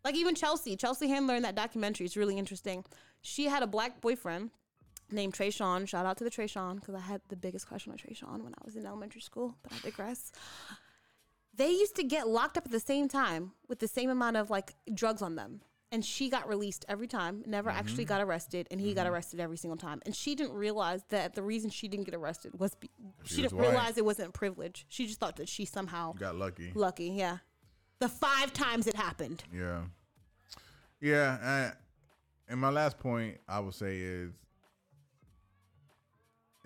[0.03, 2.85] Like even Chelsea, Chelsea Handler in that documentary is really interesting.
[3.21, 4.51] She had a black boyfriend
[5.11, 5.87] named Trayshawn.
[5.87, 8.65] Shout out to the Trayshawn because I had the biggest crush on Trayshawn when I
[8.65, 10.31] was in elementary school, but I digress.
[11.55, 14.49] They used to get locked up at the same time with the same amount of
[14.49, 15.61] like drugs on them.
[15.91, 18.13] And she got released every time, never actually mm-hmm.
[18.13, 19.13] got arrested, and he got mm-hmm.
[19.15, 20.03] arrested every single time.
[20.05, 22.91] And she didn't realize that the reason she didn't get arrested was be-
[23.23, 23.69] she, She was didn't white.
[23.71, 24.85] realize it wasn't privilege.
[24.87, 26.71] She just thought that she somehow Got lucky.
[26.75, 27.07] lucky.
[27.07, 27.37] Yeah,
[27.97, 29.43] the five times it happened.
[29.51, 29.81] Yeah.
[31.01, 31.37] Yeah.
[31.41, 34.31] I, and my last point I would say is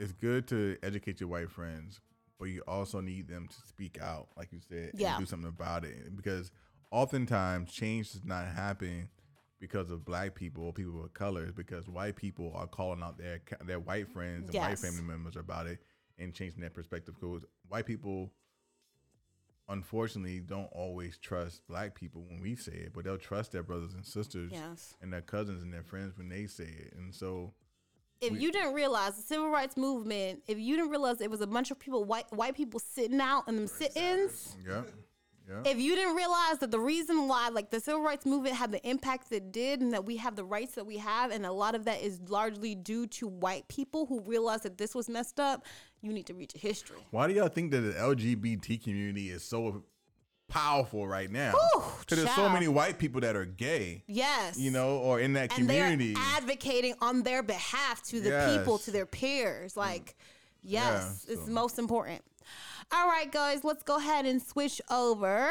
[0.04, 2.02] it's good to educate your white friends,
[2.38, 5.16] but you also need them to speak out, like you said, Yeah.
[5.16, 6.16] and do something about it.
[6.16, 6.52] Because
[6.92, 9.10] oftentimes change does not happen
[9.60, 13.40] because of black people or people of color, because white people are calling out their
[13.66, 15.80] their white friends and white family members about it
[16.20, 17.16] and changing their perspective.
[17.16, 18.32] Because white people
[19.70, 23.94] unfortunately don't always trust black people when we say it, but they'll trust their brothers
[23.94, 24.96] and sisters Yes.
[25.02, 26.94] and their cousins and their friends when they say it.
[26.98, 27.54] And so
[28.24, 31.48] if you didn't realize the civil rights movement, if you didn't realize it was a
[31.48, 34.82] bunch of people, white white people sitting out in them sit-ins, yeah.
[35.50, 35.70] Yeah.
[35.70, 38.82] if you didn't realize that the reason why like the civil rights movement had the
[38.88, 41.52] impact that it did and that we have the rights that we have and a
[41.52, 45.42] lot of that is largely due to white people who realized that this was messed
[45.42, 45.66] up,
[46.02, 46.98] you need to read your history.
[47.12, 49.84] Why do y'all think that the LGBT community is so
[50.54, 51.54] powerful right now?
[52.00, 54.58] Because there's so many white people that are gay, Yes.
[54.58, 56.14] you know, or in that and community.
[56.14, 59.74] they're advocating on their behalf to the people, to their peers.
[59.74, 59.78] Mm.
[59.78, 60.16] Like,
[60.62, 62.22] yes, Yeah, it's so- most important.
[62.92, 65.50] All right, guys, let's go ahead and switch over.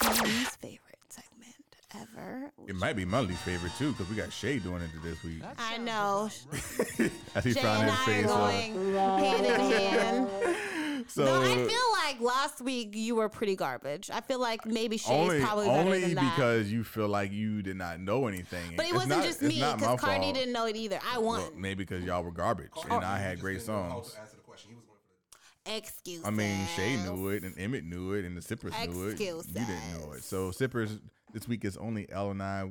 [0.00, 1.54] to My least favorite segment
[1.94, 2.50] ever.
[2.66, 5.42] it might be my least favorite too, because we got Shay doing it this week.
[5.58, 6.28] I know.
[7.34, 8.34] As he's Jay trying and to I say are so.
[8.34, 8.94] Uh, going
[9.24, 10.28] hand in hand.
[11.10, 11.66] So No, I feel
[12.04, 14.10] like last week you were pretty garbage.
[14.10, 16.34] I feel like maybe Shay's only probably better only than that.
[16.36, 18.76] because you feel like you did not know anything.
[18.76, 20.34] but it It's wasn't not- just it's me not my because Cardi fault.
[20.34, 21.00] didn't know it either.
[21.12, 21.40] I won.
[21.40, 22.82] Well, maybe because y'all were garbage Oh.
[22.90, 24.12] and I had great didn't know how songs.
[24.14, 24.70] to answer the question.
[24.70, 26.24] He was going for the Excuse.
[26.24, 29.20] I mean, Shay knew it, and Emmett knew it, and the Sippers knew it.
[29.20, 30.22] You didn't know it.
[30.24, 30.98] So Sippers
[31.32, 32.70] this week is only L and I.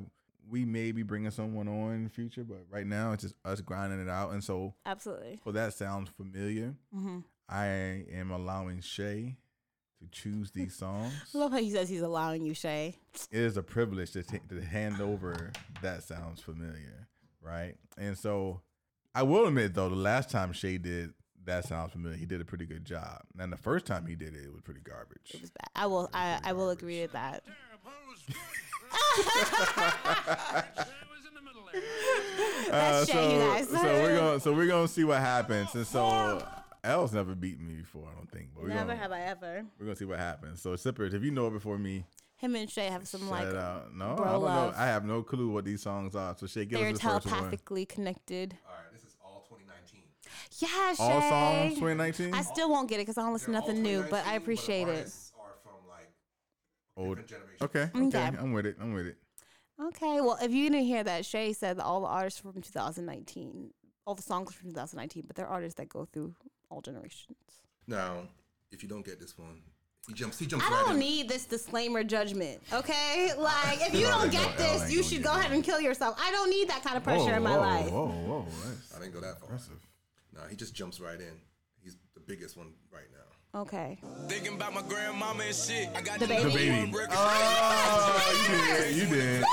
[0.50, 3.60] We may be bringing someone on in the future, but right now it's just us
[3.60, 4.32] grinding it out.
[4.32, 5.38] And so, Absolutely.
[5.44, 7.18] for that sounds familiar, Mm-hmm.
[7.50, 9.36] I am allowing Shay
[10.00, 11.12] to choose these songs.
[11.34, 12.96] I love how he says he's allowing you, Shay.
[13.30, 15.50] it is a privilege to, ta- to hand over
[15.82, 17.08] that sounds familiar,
[17.42, 17.74] right?
[17.98, 18.60] And so
[19.14, 21.12] I will admit though, the last time Shay did
[21.44, 23.22] that sounds familiar, he did a pretty good job.
[23.38, 25.32] And the first time he did it, it was pretty garbage.
[25.34, 25.68] It was bad.
[25.74, 26.08] I will.
[26.14, 27.42] I, I will agree with that.
[32.70, 33.68] That's Shay, Uh, so, you guys.
[33.68, 35.74] so we're gonna so we're gonna see what happens.
[35.74, 36.42] And so
[36.84, 38.48] L's never beaten me before, I don't think.
[38.54, 39.64] But Never gonna, have I ever.
[39.78, 40.60] we're gonna see what happens.
[40.62, 42.04] So Sippers, if you know it before me,
[42.36, 43.94] Him and Shay have some like out.
[43.94, 44.72] No, bro I don't love.
[44.74, 44.80] know.
[44.80, 46.34] I have no clue what these songs are.
[46.36, 47.34] So Shay, give they're us the first one.
[47.34, 48.56] telepathically connected.
[48.66, 50.00] All right, this is all 2019.
[50.58, 51.02] Yeah, Shay.
[51.02, 51.20] All
[51.68, 52.34] songs 2019.
[52.34, 54.26] I still won't get it because I don't listen to They're all nothing new, but
[54.26, 54.96] I 2019, appreciate the it.
[54.96, 56.10] artists Are from like
[56.96, 57.08] Old.
[57.18, 57.62] different generations.
[57.62, 58.26] Okay, mm, Okay.
[58.28, 58.76] okay, I'm with it.
[58.80, 59.16] I'm with it.
[59.82, 63.70] Okay, well, if you didn't hear that, Shay said that all the artists from 2019,
[64.06, 66.34] all the songs from 2019, but they're artists that go through
[66.70, 67.36] all generations.
[67.86, 68.22] Now,
[68.70, 69.60] if you don't get this one,
[70.06, 70.38] he jumps.
[70.38, 70.98] He jumps I right don't in.
[71.00, 73.32] need this disclaimer judgment, okay?
[73.36, 75.40] Like, if you No, don't get no, this, ain't you should go that.
[75.40, 76.16] ahead and kill yourself.
[76.20, 77.90] I don't need that kind of pressure in my whoa, life.
[77.90, 79.50] Whoa, whoa, that's I didn't go that far.
[79.50, 79.86] impressive.
[80.34, 81.40] Nah, he just jumps right in.
[81.82, 83.60] He's the biggest one right now.
[83.62, 83.98] Okay.
[84.28, 85.88] Thinking about my grandmama and shit.
[85.94, 86.50] I got The the, baby.
[86.92, 87.06] DaBaby.
[87.10, 88.96] Oh, you did.
[88.96, 89.44] You did.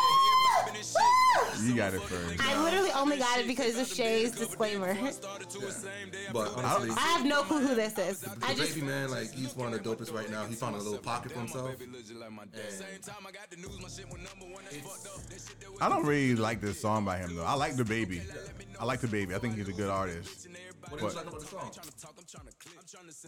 [1.64, 2.42] You got it first.
[2.42, 4.96] I literally only got it because of Shay's disclaimer.
[6.34, 8.26] But honestly, I have no clue who this is.
[8.44, 10.46] I just baby man, like he's one of the dopest right now.
[10.46, 11.72] He found a little pocket for himself.
[15.82, 17.46] I don't really like this song by him though.
[17.46, 18.22] I like DaBaby.
[18.80, 19.34] I like DaBaby.
[19.34, 20.48] I think he's a good artist.
[20.90, 21.72] What do you But- about the song?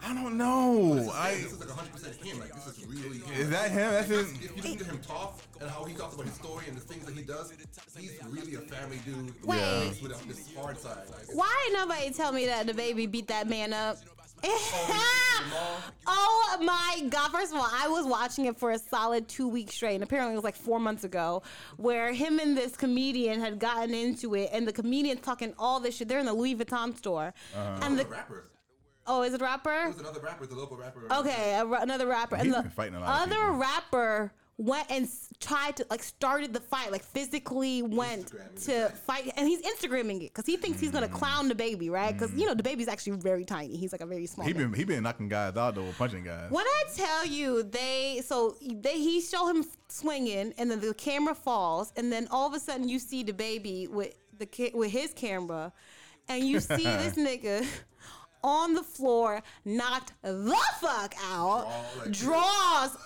[0.04, 1.12] I don't know.
[1.14, 2.40] I This is like 100 percent him.
[2.40, 3.34] Like this is really him.
[3.34, 3.92] is that him?
[3.92, 4.32] That's his.
[4.32, 6.82] If you listen to him talk and how he talks about his story and the
[6.82, 7.52] things that he does,
[7.98, 9.34] he's really a family dude.
[9.46, 9.86] Wait.
[9.86, 11.10] Mixed with this hard side.
[11.10, 13.98] Like, why ain't nobody tell me that DaBaby beat that man up?
[16.08, 17.32] oh my god!
[17.32, 20.34] First of all, I was watching it for a solid two weeks straight, and apparently
[20.34, 21.44] it was like four months ago,
[21.78, 25.96] where him and this comedian had gotten into it, and the comedian's talking all this
[25.98, 26.08] shit.
[26.08, 27.80] They're in the Louis Vuitton store, uh-huh.
[27.84, 28.50] and the the rapper.
[29.08, 29.84] oh, is it a rapper?
[29.86, 31.02] There's another rapper, the local rapper.
[31.12, 33.56] Okay, a, ra- another rapper, He's and the been fighting a lot other people.
[33.56, 34.32] rapper
[34.62, 35.08] went and
[35.40, 38.34] tried to like started the fight, like physically went
[38.66, 41.14] to fight, and he's Instagramming it because he thinks he's gonna Mm.
[41.14, 42.12] clown DaBaby, right?
[42.12, 43.78] Because you know DaBaby's actually very tiny.
[43.78, 44.46] He's like a very small.
[44.46, 44.70] He man.
[44.72, 46.52] been he been knocking guys out though, punching guys.
[46.52, 51.34] When I tell you they so they he show him swinging and then the camera
[51.34, 55.14] falls and then all of a sudden you see DaBaby with the ca- with his
[55.14, 55.72] camera
[56.28, 57.66] and you see this nigga
[58.44, 62.98] on the floor knocked the fuck out Draw like- draws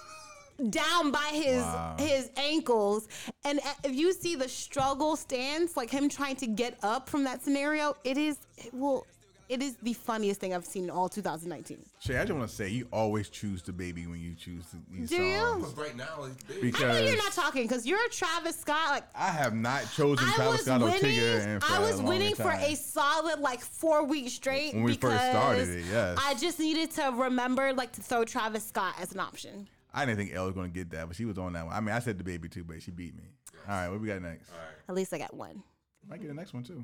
[0.69, 1.95] down by his Wow.
[1.97, 3.07] his ankles
[3.43, 7.23] and uh, if you see the struggle stance like him trying to get up from
[7.23, 9.05] that scenario it is it will
[9.49, 11.77] it is the funniest thing I've seen in all 2019.
[11.99, 15.09] Shay, I just want to say you always choose DaBaby when you choose the, these
[15.09, 15.37] Do you?
[15.37, 15.69] songs.
[15.73, 18.89] Because right now, like, they, Because I know you're not talking because you're Travis Scott.
[18.89, 21.45] Like I have not chosen I Travis was Scott or winning, Tigger.
[21.55, 24.73] in for I a was long winning for a solid like four weeks straight.
[24.73, 26.17] When we first because started it, yes.
[26.21, 29.67] I just needed to remember like to throw Travis Scott as an option.
[29.93, 31.75] I didn't think Elle was gonna get that, but she was on that one.
[31.75, 33.23] I mean, I said DaBaby too, but she beat me.
[33.67, 34.49] All right, what we got next?
[34.89, 35.61] At least I got one.
[36.07, 36.83] Might get the next one too.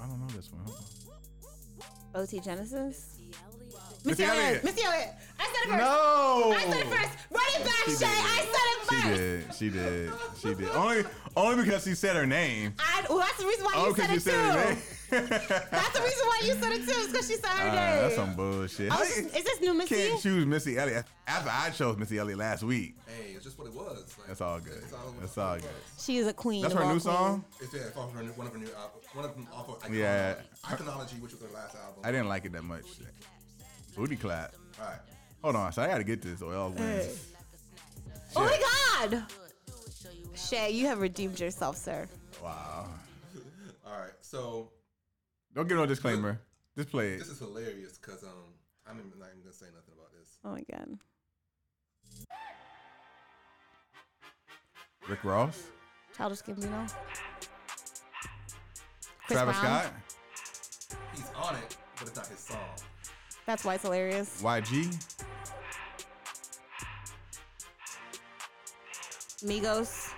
[0.00, 0.62] I don't know this one.
[0.64, 0.76] Hold
[2.14, 2.20] on.
[2.22, 3.18] OT Genasis.
[4.04, 4.44] Missy Missy Elliott.
[4.46, 4.64] Elliott.
[4.64, 5.08] Missy Elliott.
[5.40, 5.78] I said it first.
[5.78, 6.52] No.
[6.54, 7.18] I said it first.
[7.30, 7.98] Run it back, She Shay.
[7.98, 8.08] did.
[8.08, 9.58] I said it first.
[9.58, 9.70] She did.
[9.70, 10.12] She did.
[10.40, 10.68] She did.
[10.76, 11.04] Only,
[11.36, 12.74] only because she said her name.
[12.78, 14.76] I, well, that's the reason why Oh, you said you it said her name.
[14.76, 14.82] too.
[15.20, 16.90] That's the reason why you said it too.
[17.00, 18.02] Is because she said her Ah, name.
[18.02, 18.90] that's some bullshit.
[18.90, 19.94] Oh, How is, this- is this new Missy?
[19.94, 22.96] Can't choose Missy Elliott after I chose Missy Elliott last week.
[23.06, 24.14] hey, it's just what it was.
[24.18, 24.80] Like, That's all good.
[24.82, 25.64] It's all, That's all good.
[25.98, 26.62] She is a queen.
[26.62, 27.02] That's her new queens.
[27.04, 27.44] song.
[27.60, 29.78] It's yeah, off of her, one of her new album, one of them off of
[29.82, 30.34] Iconology, Yeah.
[30.64, 32.00] Iconology, which was her last album.
[32.04, 32.84] I didn't like it that much.
[33.96, 34.54] Booty clap.
[34.80, 34.98] All right.
[35.42, 37.26] Hold on, so I gotta get this or else wins.
[38.36, 39.22] Oh my God.
[40.34, 42.08] Shay, you have redeemed yourself, sir.
[42.42, 42.88] Wow.
[43.86, 44.10] All right.
[44.22, 44.70] So
[45.54, 46.40] Don't give no disclaimer.
[46.76, 47.20] Just play it.
[47.20, 48.30] this is hilarious because um,
[48.88, 50.38] I'm not even gonna say nothing about this.
[50.44, 50.98] Oh my God.
[55.08, 55.62] Rick Ross,
[56.16, 56.92] Childish Gambino.
[59.26, 59.82] Chris Travis Brown.
[59.82, 59.92] Scott,
[61.14, 62.58] He's on it, but it's not his song.
[63.46, 64.42] That's why it's hilarious.
[64.42, 64.90] YG,
[69.44, 70.12] Migos.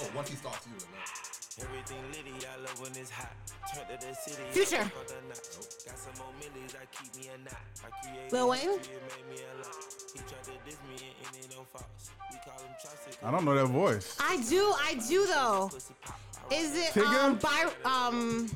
[0.00, 0.97] Oh, once he starts, you will know.
[1.60, 3.32] Everything litty, I love when it's hot.
[3.74, 4.42] Turn to the city.
[4.50, 4.84] Future.
[4.84, 5.84] fuck up the notch.
[5.86, 7.60] Got some more millies, I keep me a knot.
[7.84, 8.78] I create Lil Wayne?
[8.78, 9.74] history, made me a lot.
[10.14, 12.10] He tried to diss me and it don't false.
[12.30, 13.28] We call him tricycle.
[13.28, 14.16] I don't know that voice.
[14.20, 15.70] I do, I do though.
[16.52, 17.24] Is it Tigger?
[17.24, 18.48] um, By, um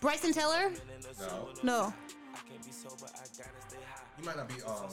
[0.00, 0.70] Bryson Tiller?
[1.20, 1.94] No, No.
[4.18, 4.88] He might not be um,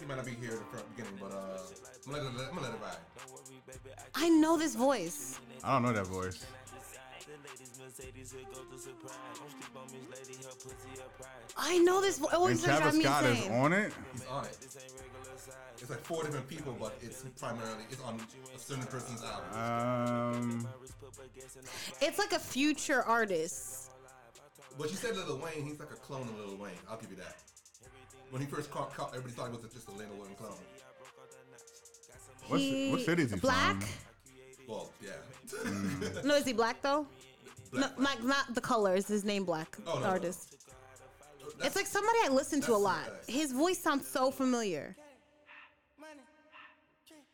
[0.00, 1.58] he might not be here at the front beginning, but uh,
[2.06, 2.96] I'm gonna let it, I'm gonna let it ride.
[3.18, 5.38] Don't worry, baby, I I know this voice.
[5.64, 6.44] I don't know that voice.
[7.28, 9.12] The ladies Mercedes will go to surprise.
[9.38, 11.28] Don't sleep on Miss Lady, her pussy a prize.
[11.58, 12.30] I know this voice.
[12.32, 13.92] Oh, And Travis Scott is on it.
[14.12, 14.56] He's on it.
[14.60, 15.54] This ain't regular size.
[15.78, 18.18] It's like four different people, but it's primarily it's on
[18.54, 20.34] a certain person's album.
[20.64, 20.68] Um,
[22.00, 23.90] It's like a future artist.
[24.78, 26.72] But you said Lil Wayne, he's like a clone of Lil Wayne.
[26.88, 27.36] I'll give you that.
[28.30, 30.52] When he first caught, caught everybody thought he was just a Lil Wayne clone.
[32.48, 33.80] what, He- what city is he black?
[33.82, 33.88] from?
[34.68, 35.10] Well, yeah.
[35.64, 36.24] Mm.
[36.24, 37.06] No, is he black though?
[37.72, 37.96] Black.
[37.98, 38.94] No, like not the color.
[38.94, 39.76] Is his name black?
[39.86, 40.06] Oh, no, the no.
[40.12, 40.50] artist.
[41.40, 43.12] That's- It's like somebody I listen to a that's lot.
[43.26, 43.34] nice.
[43.34, 44.94] His voice sounds so familiar.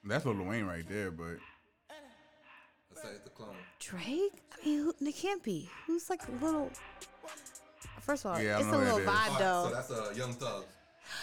[0.06, 1.38] That's Lil Wayne right there, but
[2.90, 3.56] Let's say it's clone.
[3.80, 4.42] Drake?
[4.52, 5.68] I mean, who, it can't be.
[5.86, 6.70] Who's like a little?
[8.00, 9.08] First of all, Yeah, I it's a know who little that is.
[9.08, 9.74] vibe All though.
[9.74, 10.64] right, so that's a Young Thug.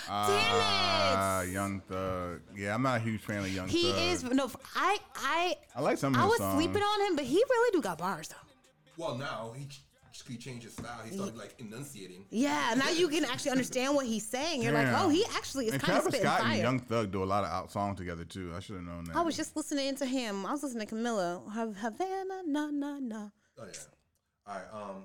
[0.10, 2.42] Ah, Young Thug.
[2.56, 3.76] Yeah, I'm not a huge fan of Young Thug.
[3.76, 4.00] he Thug.
[4.02, 4.50] is no.
[4.76, 6.56] I I I like some of his I was songs.
[6.64, 8.36] sleeping on him, but he really do got bars though.
[8.98, 9.68] Well, now he
[10.28, 11.00] he changed his style.
[11.04, 12.26] He started like enunciating.
[12.30, 14.62] Yeah, now you can actually understand what he's saying.
[14.62, 16.52] You're like, oh, he actually is And kind of Travis spitting Scott fire.
[16.54, 18.54] and Young Thug do a lot of out songs together too.
[18.56, 19.16] I should have known that.
[19.16, 20.46] I was just listening to him.
[20.46, 21.52] I was listening to Camila.
[21.54, 23.30] Hav- Havana, na na na.
[23.60, 23.72] Oh yeah.
[24.48, 24.66] All right.
[24.74, 25.04] Um,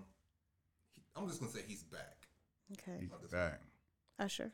[0.94, 2.26] he, I'm just gonna say he's back.
[2.72, 3.60] Okay, He's back.
[4.18, 4.50] Usher.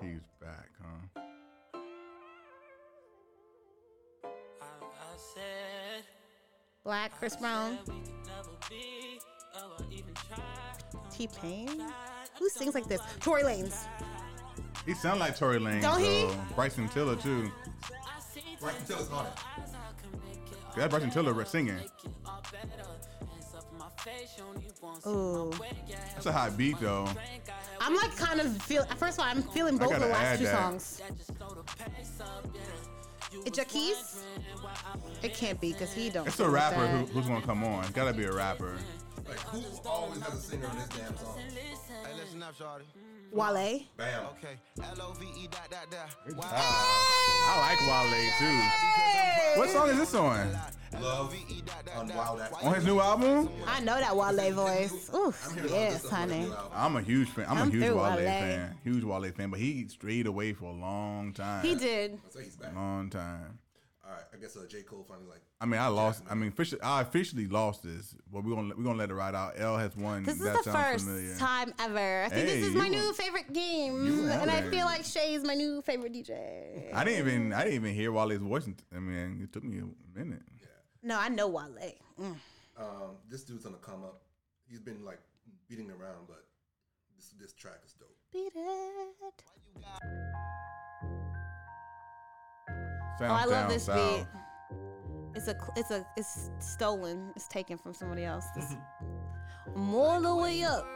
[0.00, 1.20] He's back, huh?
[4.60, 6.04] I, I said
[6.84, 7.78] Black Chris Brown.
[7.86, 9.20] we could never be.
[9.56, 10.14] Oh, I even.
[11.10, 11.82] T Pain.
[12.38, 13.00] Who sings like this?
[13.20, 13.86] Tory Lanez.
[14.86, 15.82] He sounds like Tory Lanez.
[15.82, 16.22] Don't he?
[16.22, 16.36] though.
[16.56, 17.50] Bryson Tiller too.
[18.60, 19.32] Bryson Tiller's on it.
[20.76, 21.78] That's Bryson Tiller singing.
[25.06, 25.52] Ooh.
[26.14, 27.08] That's a hot beat though.
[27.80, 28.84] I'm like kind of feel.
[28.96, 30.54] First of all, I'm feeling both of the last two that.
[30.54, 31.02] songs.
[33.46, 34.22] It's Jacquees?
[35.22, 36.26] It can't be because he don't.
[36.26, 37.84] It's a rapper who, who's gonna come on.
[37.84, 38.76] It's gotta be a rapper.
[39.28, 41.38] Like who always has a singer on this damn song?
[41.38, 42.84] Hey, listen up, shorty.
[43.30, 43.80] Wale.
[43.96, 44.24] Bam.
[44.38, 44.58] Okay.
[44.98, 46.36] L-O-V-E dot dot dot.
[46.42, 47.48] Ah.
[47.48, 49.60] I like Wale too.
[49.60, 50.50] What song is this on?
[51.00, 51.34] Love
[51.96, 52.64] on Wild Act.
[52.64, 53.48] On his new album?
[53.66, 55.10] I know that Wale voice.
[55.14, 55.48] Oof.
[55.48, 56.52] I'm hearing all this Yes, stuff on the honey.
[56.74, 57.46] I'm a huge fan.
[57.48, 58.16] I'm, I'm a huge through Wale, Wale.
[58.26, 58.76] fan.
[58.84, 61.64] Huge Wale fan, but he strayed away for a long time.
[61.64, 62.18] He did.
[62.30, 62.74] So he's back.
[62.74, 63.58] Long time.
[64.12, 64.26] All right.
[64.34, 65.40] I guess uh, J Cole finally like.
[65.60, 66.22] I mean, I lost.
[66.28, 69.34] I mean, officially, I officially lost this, but we're gonna we're gonna let it ride
[69.34, 69.54] out.
[69.56, 70.22] L has won.
[70.24, 71.36] This is that the first familiar.
[71.38, 72.24] time ever.
[72.24, 75.04] I think Hey, this is my you new were- favorite game, and I feel like
[75.04, 76.92] Shay is my new favorite DJ.
[76.92, 78.68] I didn't even I didn't even hear Wale's voice.
[78.94, 80.42] I mean, it took me a minute.
[80.60, 80.66] Yeah.
[81.02, 81.92] No, I know Wale.
[82.20, 82.36] Mm.
[82.78, 84.20] Um, this dude's on the come up.
[84.68, 85.20] He's been like
[85.68, 86.44] beating around, but
[87.16, 88.14] this this track is dope.
[88.32, 90.31] Beat it.
[93.18, 94.18] Sounds Oh, I love this south.
[94.18, 94.26] beat.
[95.34, 97.30] It's a, it's a, it's stolen.
[97.36, 98.44] It's taken from somebody else.
[98.54, 98.74] This,
[99.76, 100.86] I'm all the way up.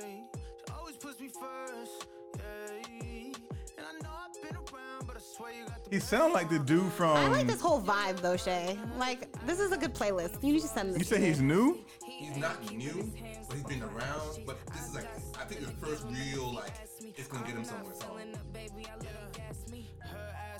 [0.00, 2.06] Hey, she always puts me first.
[2.36, 3.32] Hey,
[3.78, 6.50] and I know I've been around, but I swear you got the He sound like
[6.50, 7.16] the dude from.
[7.16, 8.78] I like this whole vibe though, Shay.
[8.98, 10.42] Like this is a good playlist.
[10.42, 10.98] You need to send this.
[10.98, 11.78] You say he's new?
[12.06, 13.10] He's not new,
[13.48, 14.40] but he's been around.
[14.46, 15.06] But this is like
[15.40, 18.18] I think his first real like it's gonna get him somewhere song.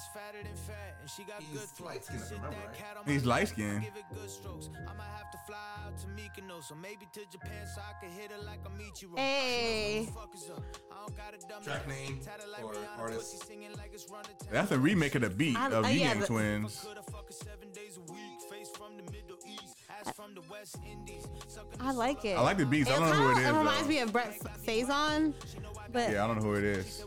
[0.03, 2.17] Her ass fatter than fat, and she got He's good light flow.
[2.17, 2.77] skinned, I Sit remember that right.
[2.79, 3.83] cat on He's my light lap, skinned.
[3.83, 4.69] Give it good strokes.
[4.75, 8.11] I might have to fly out to Mykonos, or maybe to Japan so I can
[8.11, 9.19] hit her like a Michiro.
[9.19, 10.09] Hey.
[10.15, 10.63] Fuck is up.
[10.91, 13.33] I don't got a dumb Track name Tatted like or artist?
[13.39, 14.25] pussy singing like it's Run.
[14.51, 16.81] That's a remake of the beat I- of uh, Yin yeah, Yang the- Twins.
[16.83, 18.41] Coulda fuck seven days a week.
[18.51, 21.25] Face from the Middle East, ass from the West Indies.
[21.81, 22.37] I like it.
[22.37, 22.91] I like the beats.
[22.91, 23.49] I don't know who it is.
[23.49, 23.89] it reminds though.
[23.89, 24.35] me of Brent
[24.67, 25.35] Faiyaz,
[25.93, 27.05] but Yeah, I don't know who it is.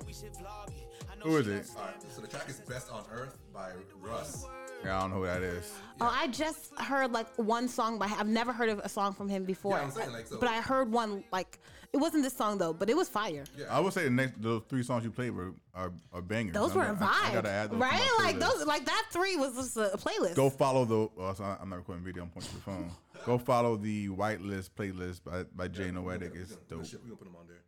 [1.25, 1.67] Who is it?
[1.77, 3.71] All right, so the track is "Best on Earth" by
[4.01, 4.45] Russ.
[4.83, 5.73] Yeah, I don't know who that is.
[5.99, 8.05] oh, I just heard like one song by.
[8.05, 9.77] I've never heard of a song from him before.
[9.77, 11.57] Yeah, I'm saying, like, so- but I heard one like
[11.93, 13.45] it wasn't this song though, but it was fire.
[13.57, 16.53] Yeah, I would say the next those three songs you played were are, are bangers.
[16.53, 18.09] Those I'm were a gonna- I- I vibe, gotta add those to my right?
[18.19, 18.39] Like playlist.
[18.57, 20.35] those, like that three was just a, a playlist.
[20.35, 21.09] Go follow the.
[21.17, 22.21] Oh, sorry, I'm not recording video.
[22.23, 22.91] I'm pointing to the phone.
[23.25, 26.35] Go follow the Whitelist playlist by by Jay Noetic.
[26.35, 26.91] It's We're dope.
[26.91, 27.63] gonna, we're gonna put him on there.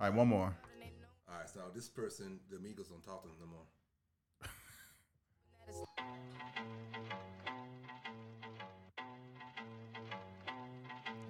[0.00, 0.56] All right, one more.
[1.34, 3.66] All right, so this person, the Amigos don't talk to him no more.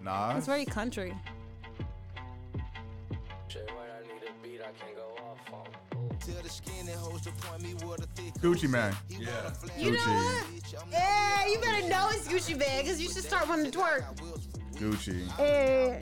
[0.05, 0.37] Nas.
[0.37, 1.15] it's very country.
[6.21, 8.95] Tell the skinny hoes to point me with a thick Gucci man.
[9.09, 10.47] Yeah, You know what?
[10.91, 14.05] Yeah, you better know it's Gucci bag because you should start wanting to twerk.
[14.75, 15.27] Gucci.
[15.39, 16.01] Eh.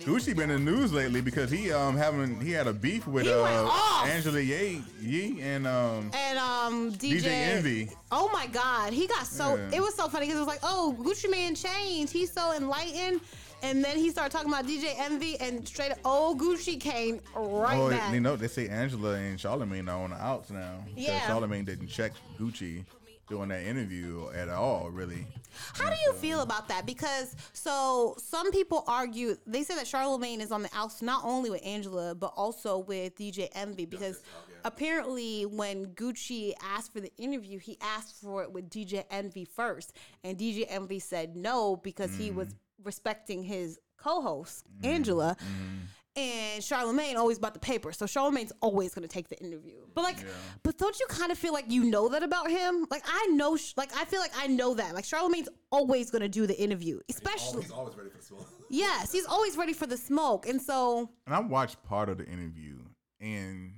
[0.00, 3.26] Gucci been in the news lately because he um having he had a beef with
[3.26, 4.02] uh.
[4.06, 7.90] Angela Yee, Yee and um and um DJ, DJ Envy.
[8.12, 9.76] Oh my God, he got so Yeah.
[9.76, 12.12] it was so funny because it was like, oh, Gucci Mane changed.
[12.12, 13.20] He's so enlightened.
[13.62, 17.76] And then he started talking about DJ Envy, and straight up, old Gucci came right
[17.78, 18.12] Oh, back.
[18.12, 20.84] you know they say Angela and Charlemagne are on the outs now.
[20.94, 21.26] Yeah.
[21.26, 22.84] Charlemagne didn't check Gucci
[23.28, 25.26] during that interview at all, really.
[25.74, 26.86] How do you feel about that?
[26.86, 31.50] Because so some people argue they say that Charlemagne is on the outs not only
[31.50, 34.22] with Angela but also with DJ Envy because
[34.64, 39.92] apparently when Gucci asked for the interview, he asked for it with DJ Envy first,
[40.24, 42.38] and DJ Envy said no because he mm-hmm.
[42.38, 42.54] was
[42.84, 45.36] respecting his co-host Angela.
[45.40, 45.76] Mm-hmm.
[46.16, 49.74] And Charlemagne always bought the paper, so Charlemagne's always gonna take the interview.
[49.94, 50.16] But like,
[50.62, 52.86] but don't you kind of feel like you know that about him?
[52.90, 54.94] Like I know, like I feel like I know that.
[54.94, 57.62] Like Charlemagne's always gonna do the interview, especially.
[57.62, 58.48] he's always ready for the smoke.
[58.68, 62.26] Yes, he's always ready for the smoke, and so And I watched part of the
[62.26, 62.78] interview,
[63.20, 63.74] and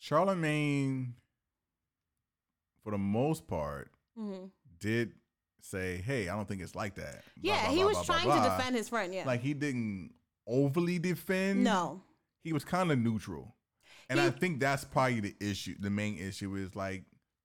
[0.00, 1.14] Charlemagne,
[2.82, 4.46] for the most part, mm-hmm.
[4.80, 5.12] did
[5.60, 8.04] say, "Hey, I don't think it's like that." Blah, Yeah, blah, he blah, was blah,
[8.04, 8.42] blah, trying blah.
[8.42, 9.14] to defend his friend.
[9.14, 9.24] Yeah.
[9.24, 10.10] Like he didn't
[10.46, 11.64] overly defend.
[11.64, 12.02] no.
[12.44, 13.54] he was kind of neutral,
[14.08, 15.74] and He- I think that's probably the issue.
[15.78, 17.04] The main issue is like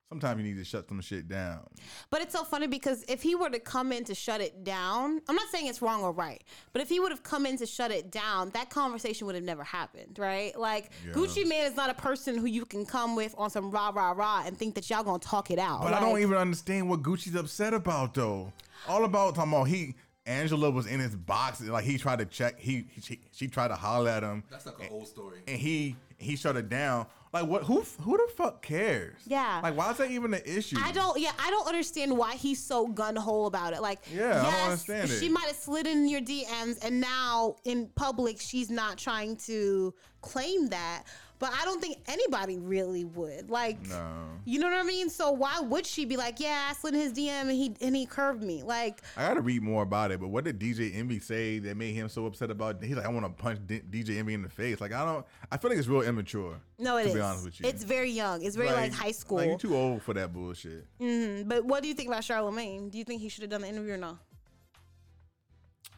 [0.09, 1.67] sometimes you need to shut some shit down.
[2.09, 5.19] But it's so funny because if he were to come in to shut it down,
[5.27, 6.41] I'm not saying it's wrong or right,
[6.71, 9.43] but if he would have come in to shut it down, that conversation would have
[9.43, 10.57] never happened, right?
[10.57, 11.11] Like Yeah.
[11.11, 14.11] Gucci Mane is not a person who you can come with on some rah rah
[14.11, 15.81] rah and think that y'all gonna talk it out.
[15.81, 18.53] But I don't even understand what Gucci's upset about though.
[18.87, 19.95] All about talking about he
[20.27, 22.59] Angela was in his box, like he tried to check.
[22.59, 25.39] He, he she, she tried to holler at him, That's like an old story.
[25.47, 27.05] and he he shut it down.
[27.33, 27.63] Like what?
[27.63, 29.15] Who who the fuck cares?
[29.25, 29.59] Yeah.
[29.63, 30.77] Like why is that even an issue?
[30.81, 31.19] I don't.
[31.19, 33.81] Yeah, I don't understand why he's so gun hole about it.
[33.81, 35.19] Like, Yeah, I don't understand it.
[35.19, 39.93] She might have slid in your DMs, and now in public, she's not trying to
[40.21, 41.03] claim that.
[41.39, 43.51] But I don't think anybody really would.
[43.51, 44.11] Like, No.
[44.43, 45.07] you know what I mean?
[45.11, 47.95] So why would she be like, yeah, I slid in his DM and he and
[47.95, 48.63] he curved me?
[48.63, 50.19] Like, I gotta read more about it.
[50.19, 52.83] But what did DJ Envy say that made him so upset about?
[52.83, 54.81] He's like, I want to punch D- DJ Envy in the face.
[54.81, 55.23] Like I don't.
[55.51, 56.55] I feel like it's real immature.
[56.79, 57.13] no, it to is.
[57.15, 58.43] be honest with you, It's very young.
[58.43, 59.37] It's very like, high school.
[59.37, 60.85] Like you too old for that bullshit.
[60.99, 61.47] Mhm.
[61.47, 62.89] But what do you think about Charlemagne?
[62.89, 64.17] Do you think he should have done the interview or no?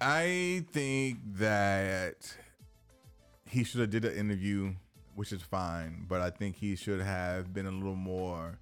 [0.01, 2.35] I think that
[3.49, 4.73] he should have did an interview,
[5.15, 8.57] which is fine, but I think he should have been a little more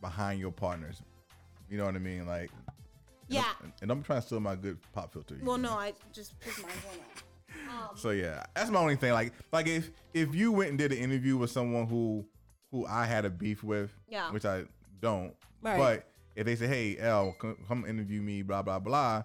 [0.00, 1.02] behind your partners.
[1.70, 2.26] You know what I mean?
[2.26, 2.50] Like,
[3.28, 3.52] Yeah.
[3.82, 5.36] and I'm trying to steal my good pop filter.
[5.42, 6.96] Well, no, I just put mine on.
[7.70, 9.12] Um, so yeah, that's my only thing.
[9.12, 12.24] Like, like if if you went and did an interview with someone who
[12.70, 14.30] who I had a beef with, Yeah.
[14.30, 14.64] which I
[15.00, 15.76] don't, Right.
[15.78, 19.22] but if they say, "Hey, L, come, come interview me," blah blah blah,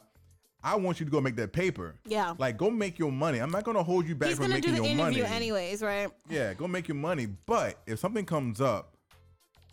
[0.63, 1.95] I want you to go make that paper.
[2.05, 2.35] Yeah.
[2.37, 3.39] like go make your money.
[3.39, 5.35] I'm not gonna hold you back He's from making do the your interview money.
[5.35, 6.09] anyways, right?
[6.29, 7.25] Yeah, go make your money.
[7.25, 8.95] But if something comes up,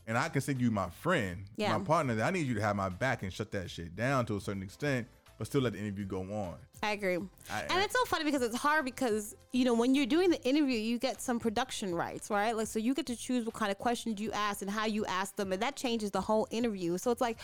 [0.07, 1.77] and I consider you my friend, Yeah.
[1.77, 4.25] my partner, then I need you to have my back and shut that shit down
[4.27, 6.55] to a certain extent, but still let the interview go on.
[6.83, 7.19] I agree.
[7.51, 10.43] I- and it's so funny because it's hard because, you know, when you're doing the
[10.45, 12.57] interview, you get some production rights, right?
[12.57, 15.05] Like, so you get to choose what kind of questions you ask and how you
[15.05, 16.97] ask them, and that changes the whole interview.
[16.97, 17.39] So it's like,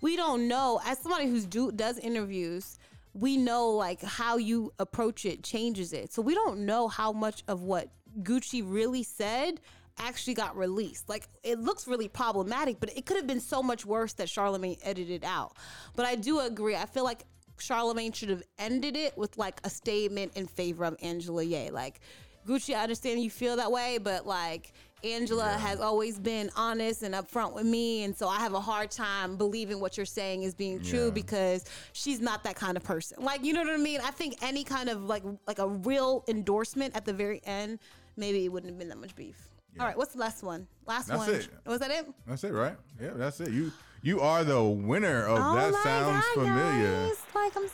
[0.00, 2.78] we don't know, as somebody who's do does interviews,
[3.14, 6.12] we know like how you approach it changes it.
[6.12, 7.88] So we don't know how much of what
[8.22, 9.60] Gucci really said
[9.98, 11.08] actually got released.
[11.08, 14.76] Like it looks really problematic, but it could have been so much worse that Charlemagne
[14.82, 15.56] edited out.
[15.94, 16.74] But I do agree.
[16.74, 17.24] I feel like
[17.58, 21.70] Charlemagne should have ended it with like a statement in favor of Angela Yee.
[21.70, 22.00] Like
[22.46, 24.72] Gucci, I understand you feel that way, but like
[25.04, 28.90] Angela has always been honest and upfront with me, and so I have a hard
[28.90, 31.10] time believing what you're saying is being true Yeah.
[31.10, 33.22] because she's not that kind of person.
[33.22, 34.00] Like, you know what I mean?
[34.02, 37.78] I think any kind of like like a real endorsement at the very end,
[38.16, 39.48] maybe it wouldn't have been that much beef.
[39.78, 40.68] All right, what's the last one?
[40.86, 41.30] Last That's one.
[41.34, 41.48] it.
[41.66, 42.06] Was that it?
[42.26, 42.76] That's it, right?
[43.00, 43.50] Yeah, that's it.
[43.50, 47.06] You you are the winner of Oh that sounds God, familiar.
[47.08, 47.16] guys.
[47.34, 47.68] Like I'm.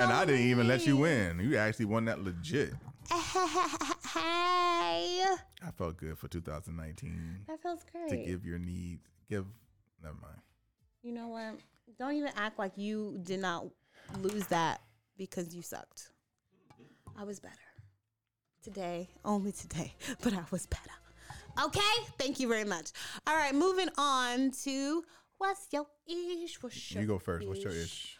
[0.00, 1.38] And I didn't even let you win.
[1.38, 2.72] You actually won that legit.
[4.14, 5.24] hey,
[5.62, 8.08] I felt good for 2019 that feels great.
[8.08, 9.06] to give your needs.
[9.28, 9.44] Give
[10.02, 10.40] never mind.
[11.02, 11.58] You know what?
[11.98, 13.66] Don't even act like you did not
[14.20, 14.80] lose that
[15.16, 16.10] because you sucked.
[17.16, 17.54] I was better.
[18.62, 20.90] Today, only today, but I was better.
[21.62, 21.80] Okay?
[22.18, 22.90] Thank you very much.
[23.26, 25.04] All right, moving on to
[25.38, 26.62] what's your ish?
[26.62, 27.46] What's your You go first.
[27.46, 28.16] What's your ish?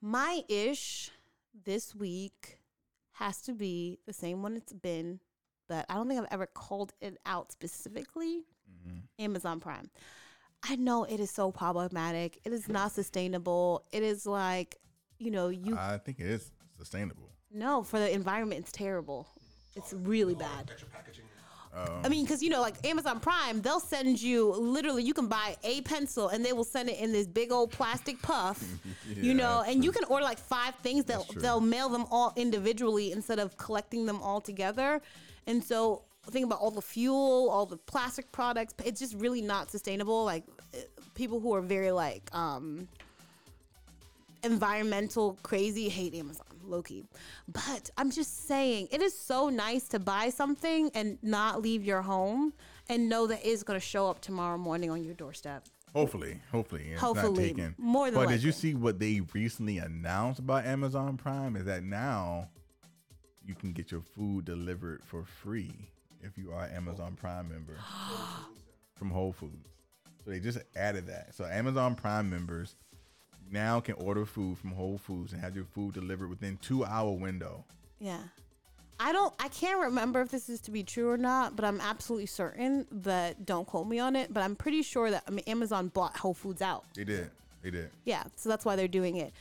[0.00, 1.10] My ish
[1.64, 2.58] this week
[3.22, 5.20] has to be the same one it's been,
[5.68, 8.42] but I don't think I've ever called it out specifically.
[8.70, 9.24] Mm-hmm.
[9.24, 9.90] Amazon Prime.
[10.68, 12.38] I know it is so problematic.
[12.44, 13.84] It is not sustainable.
[13.92, 14.76] It is like,
[15.18, 17.30] you know, you I think it is sustainable.
[17.52, 18.60] no for the environment.
[18.60, 19.26] It's terrible.
[19.74, 20.70] It's really bad.
[20.70, 21.24] Extra packaging.
[21.74, 25.02] I mean, because you know, like Amazon Prime, they'll send you literally.
[25.02, 28.20] You can buy a pencil, and they will send it in this big old plastic
[28.20, 28.62] puff.
[29.16, 31.04] you know, and you can order like five things.
[31.04, 31.40] They'll true.
[31.40, 35.00] they'll mail them all individually instead of collecting them all together.
[35.46, 38.74] And so, think about all the fuel, all the plastic products.
[38.84, 40.24] It's just really not sustainable.
[40.24, 40.44] Like
[40.74, 40.82] eh,
[41.14, 42.86] people who are very like um
[44.44, 47.04] environmental crazy hate Amazon, low key.
[47.46, 52.02] But I'm just saying, it is so nice to buy something and not leave your
[52.02, 52.52] home
[52.88, 55.66] and know that it's going to show up tomorrow morning on your doorstep.
[55.94, 57.74] Hopefully, hopefully, it's Hopefully, not taken.
[57.76, 61.54] more than But did you see what they recently announced about Amazon Prime?
[61.54, 62.48] Is that now
[63.44, 65.90] you can get your food delivered for free
[66.22, 67.76] if you are an Amazon Prime member
[68.94, 69.68] from Whole Foods.
[70.24, 71.34] So they just added that.
[71.34, 72.76] So Amazon Prime members
[73.50, 77.12] now can order food from Whole Foods and have your food delivered within two hour
[77.12, 77.64] window.
[77.98, 78.20] Yeah.
[79.00, 79.34] I don't.
[79.40, 82.86] I can't remember if this is to be true or not, but I'm absolutely certain
[82.92, 84.32] that don't quote me on it.
[84.32, 86.84] But I'm pretty sure that I mean, Amazon bought Whole Foods out.
[86.94, 87.30] They did.
[87.62, 87.90] They did.
[88.04, 89.32] Yeah, so that's why they're doing it.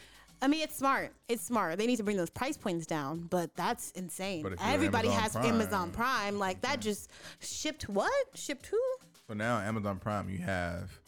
[0.42, 1.12] I mean, it's smart.
[1.30, 1.78] It's smart.
[1.78, 4.42] They need to bring those price points down, but that's insane.
[4.42, 6.40] But Everybody Amazon has Prime- Amazon Prime.
[6.40, 8.12] Like that just shipped what?
[8.34, 8.80] Shipped who?
[9.28, 11.00] So now Amazon Prime, you have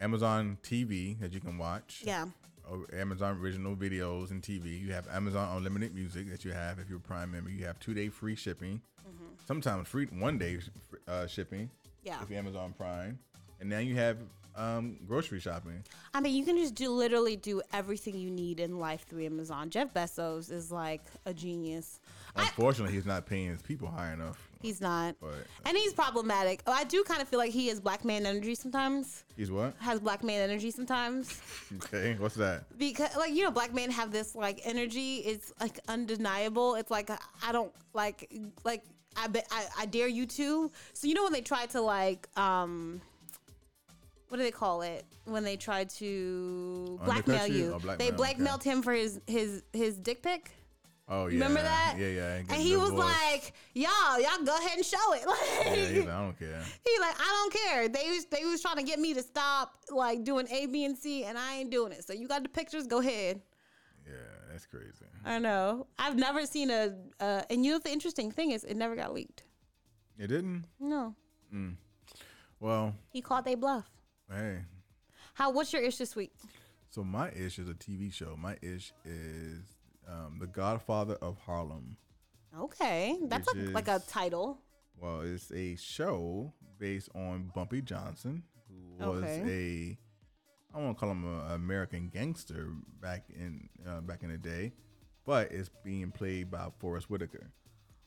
[0.00, 2.02] Amazon TV that you can watch.
[2.04, 2.26] Yeah.
[2.70, 4.78] or Amazon original videos and TV.
[4.80, 7.50] You have Amazon Unlimited Music that you have if you're a Prime member.
[7.50, 8.80] You have two day free shipping.
[9.46, 10.58] Sometimes free one day
[11.06, 11.62] uh, shipping.
[11.62, 11.88] Mm-hmm.
[12.02, 12.22] Yeah.
[12.22, 13.18] If you're Amazon Prime,
[13.60, 14.18] and now you have
[14.54, 15.82] um, grocery shopping.
[16.12, 19.70] I mean, you can just do literally do everything you need in life through Amazon.
[19.70, 22.00] Jeff Bezos is like a genius.
[22.36, 24.47] I, Unfortunately, he's not paying his people high enough.
[24.60, 26.62] He's not, But and he's problematic.
[26.66, 29.24] Oh, I do kind of feel like he has black man energy sometimes.
[29.36, 29.74] he's what?
[29.78, 31.40] Has black man energy sometimes
[31.76, 32.64] Okay, what's that?
[32.78, 35.16] because, like, you know, black men have this like energy.
[35.18, 36.74] It's like undeniable.
[36.74, 37.10] It's like
[37.46, 38.30] I don't like
[38.64, 38.82] like
[39.16, 40.70] I bet I, I dare you to.
[40.92, 43.00] So you know when they try to like um.
[44.28, 47.54] What do they call it when they try to Undercut blackmail you?
[47.56, 47.66] you?
[47.74, 48.16] Oh, blackmail, they okay.
[48.16, 50.50] blackmailed him for his his his dick pic.
[51.10, 51.94] Oh yeah, Remember that?
[51.98, 52.34] Yeah, yeah.
[52.36, 56.20] And he was like, "Y'all, y'all go ahead and show it." Like, yeah, like, I
[56.22, 56.62] don't care.
[56.84, 59.72] he like, "I don't care." They was they was trying to get me to stop
[59.90, 62.04] like doing A, B, and C, and I ain't doing it.
[62.04, 62.86] So you got the pictures?
[62.86, 63.40] Go ahead.
[64.06, 64.12] Yeah,
[64.52, 65.06] that's crazy.
[65.24, 65.86] I know.
[65.98, 66.94] I've never seen a.
[67.20, 69.44] Uh, and you know the interesting thing is, it never got leaked.
[70.18, 70.64] It didn't.
[70.78, 71.14] No,
[72.60, 73.88] Well, he called they bluff.
[74.30, 74.58] hey.
[75.34, 75.50] How?
[75.52, 76.32] What's your ish this week?
[76.90, 78.36] So my ish is a TV show.
[78.36, 79.77] My ish is
[80.08, 81.96] um, The Godfather of Harlem.
[82.58, 84.58] Okay, that's a, like a title.
[85.00, 88.42] Well, it's a show based on Bumpy Johnson,
[88.98, 89.98] who was Okay.
[90.74, 92.68] a I won't call him an American gangster
[93.00, 94.72] back in uh, back in the day,
[95.24, 97.50] but it's being played by Forest Whitaker.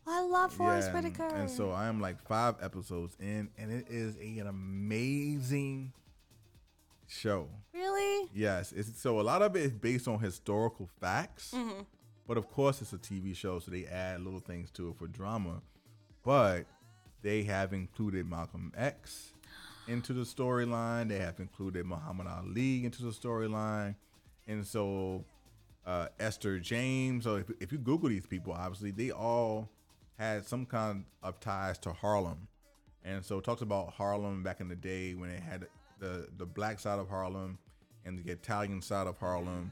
[0.07, 1.35] I love Forest Yeah, and- Whitaker.
[1.35, 5.93] And so I am like five episodes in, and it is a- an amazing
[7.11, 7.49] show.
[7.73, 11.81] really, Yes, it's so a lot of it is based on historical facts, Mm-hmm.
[12.27, 15.07] but of course it's a TV show, so they add little things to it for
[15.07, 15.61] drama.
[16.23, 16.65] But
[17.21, 19.33] they have included Malcolm X
[19.87, 21.09] into the storyline.
[21.09, 23.95] They have included Muhammad Ali into the storyline,
[24.47, 25.25] and so
[25.85, 27.23] uh, Esther James.
[27.25, 29.69] So if, if you Google these people, obviously they all
[30.17, 32.47] had some kind of ties to Harlem,
[33.03, 35.65] and so it talks about Harlem back in the day when it had
[36.01, 37.57] the the black side of Harlem
[38.03, 39.71] and the Italian side of Harlem,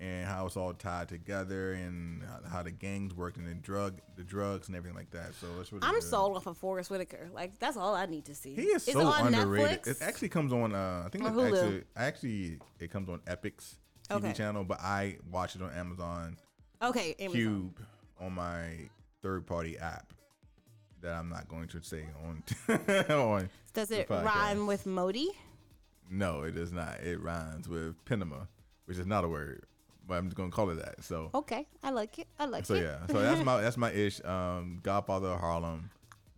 [0.00, 4.22] and how it's all tied together, and how- the gangs worked and the drug the
[4.24, 5.34] drugs and everything like that.
[5.34, 6.02] So it's really I'm good.
[6.04, 7.28] sold off of Forest Whitaker.
[7.34, 8.54] Like that's all I need to see.
[8.54, 9.82] He is, it so on underrated.
[9.82, 9.86] Netflix?
[9.88, 10.74] It actually comes on.
[10.74, 13.74] Uh, I think Or it actually, actually it comes on Epix
[14.08, 14.32] TV Okay.
[14.32, 16.36] channel, but I watch it on Amazon
[16.80, 17.40] okay, Amazon.
[17.40, 17.80] Cube
[18.20, 18.88] on my
[19.22, 20.12] third party app
[21.00, 22.42] that I'm not going to say on
[23.10, 23.48] on.
[23.72, 25.28] Does it rhyme with Modi?
[26.10, 27.00] No, it does not.
[27.00, 28.46] It rhymes with Pinema,
[28.86, 29.64] which is not a word,
[30.06, 31.02] but I'm just gonna call it that.
[31.02, 31.30] So.
[31.34, 32.28] Okay, I like it.
[32.38, 32.78] I like So it.
[32.78, 34.24] So yeah, so that's my that's my ish.
[34.24, 35.90] Um, Godfather of Harlem.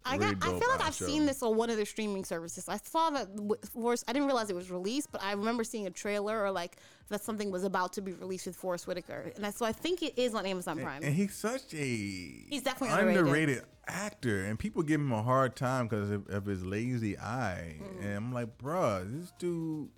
[0.07, 0.37] I got.
[0.41, 1.07] I feel like I've show.
[1.07, 2.69] seen this on one of the streaming services.
[2.69, 3.29] I saw that
[3.73, 4.05] Forest.
[4.09, 6.77] I didn't realize it was released, but I remember seeing a trailer or like
[7.09, 10.03] that something was about to be released with Forest Whitaker, and I, so I think
[10.03, 11.03] it is on Amazon Prime.
[11.03, 13.63] And he's such a He's definitely underrated.
[13.87, 17.77] actor, and people give him a hard time because of, of his lazy eye.
[17.81, 18.07] Mm-hmm.
[18.07, 19.89] And I'm like, bruh, this dude.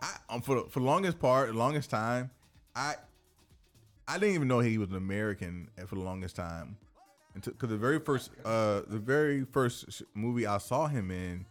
[0.00, 2.30] I um, for for the longest part, the longest time,
[2.74, 2.94] I
[4.06, 6.76] I didn't even know he was an American for the longest time,
[7.44, 11.46] because the very first uh the very first sh- movie I saw him in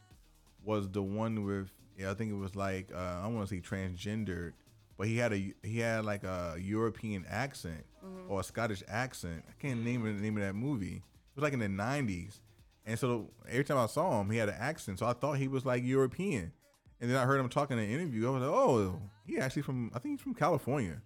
[0.64, 3.62] was the one with yeah I think it was like uh, I want to say
[3.62, 4.54] transgendered,
[4.98, 7.84] but he had a he had like a European accent
[8.30, 9.44] or a Scottish accent.
[9.50, 10.96] I can't name the name of that movie.
[10.98, 12.40] It was like in the '90s,
[12.86, 15.00] and so every time I saw him, he had an accent.
[15.00, 16.52] So I thought he was like European,
[17.00, 18.28] and then I heard him talking in an interview.
[18.28, 21.02] I was like, oh, he actually from I think he's from California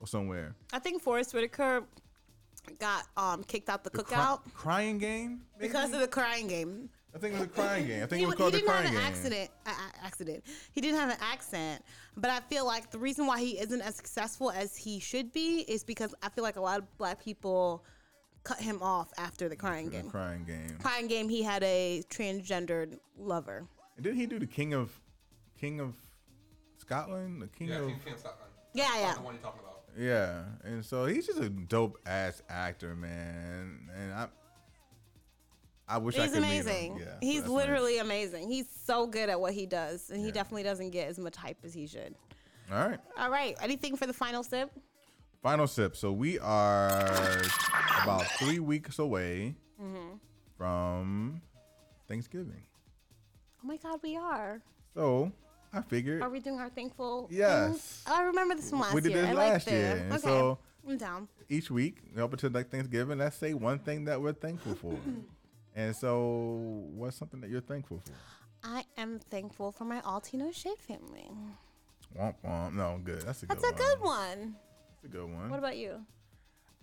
[0.00, 0.54] or somewhere.
[0.72, 1.84] I think Forest Whitaker
[2.78, 5.68] got um kicked out the, The cry- cookout crying game maybe?
[5.68, 6.88] because of the crying game.
[7.14, 8.02] I think it was a crying game.
[8.02, 8.92] I think He, it was called the crying game.
[8.94, 9.46] He didn't have an game.
[9.46, 9.50] accident.
[9.66, 10.44] Uh, accident.
[10.72, 11.84] He didn't have an accent,
[12.16, 15.60] but I feel like the reason why he isn't as successful as he should be
[15.60, 17.84] is because I feel like a lot of black people
[18.42, 20.10] cut him off after the crying The game.
[20.10, 20.76] crying game.
[20.82, 21.28] Crying game.
[21.28, 23.64] He had a transgendered lover.
[23.96, 24.90] And did he do the King of
[25.56, 25.94] King of
[26.78, 27.40] Scotland?
[27.42, 28.50] The King Yeah, of King, King of Scotland.
[28.74, 29.22] Yeah, That's yeah.
[29.96, 30.64] The one you're talking about.
[30.64, 30.70] Yeah.
[30.72, 33.88] And so he's just a dope ass actor, man.
[33.96, 34.26] And I
[35.86, 36.54] I wish I He's could meet him.
[36.54, 36.96] He's amazing.
[36.98, 38.48] Yeah, He's literally amazing.
[38.48, 40.32] He's so good at what he does, and he Yeah.
[40.32, 42.14] definitely doesn't get as much hype as he should.
[42.72, 42.98] All right.
[43.18, 43.54] All right.
[43.60, 44.70] Anything for the final sip?
[45.42, 45.94] Final sip.
[45.94, 47.42] So we are
[48.02, 50.16] about three weeks away Mm-hmm.
[50.56, 51.42] from
[52.08, 52.62] Thanksgiving.
[53.62, 54.62] Oh my God, we are.
[54.94, 55.32] So
[55.74, 57.28] I figured Are we doing our thankful?
[57.30, 58.04] Yes.
[58.06, 58.94] Oh, I remember this from last year.
[58.94, 59.22] we did year.
[59.26, 60.06] this like last year.
[60.10, 60.18] Okay.
[60.18, 61.28] so I'm down.
[61.48, 64.96] each week, up until like Thanksgiving, let's say one thing that we're thankful for.
[65.74, 68.12] and so, what's something that you're thankful for?
[68.62, 71.30] I am thankful for my All Tea No Shade family.
[72.18, 72.74] Womp womp.
[72.74, 73.22] No, good.
[73.22, 73.76] That's a good That's a one.
[73.76, 74.56] good one.
[75.02, 75.50] That's a good one.
[75.50, 76.04] What about you?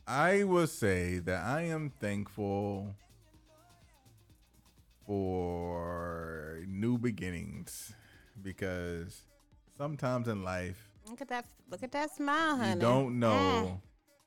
[0.07, 2.95] I would say that I am thankful
[5.05, 7.93] for new beginnings
[8.43, 9.23] because
[9.77, 11.45] sometimes in life Look at that!
[11.69, 12.73] Look at that smile, honey.
[12.73, 13.81] you don't know Mm.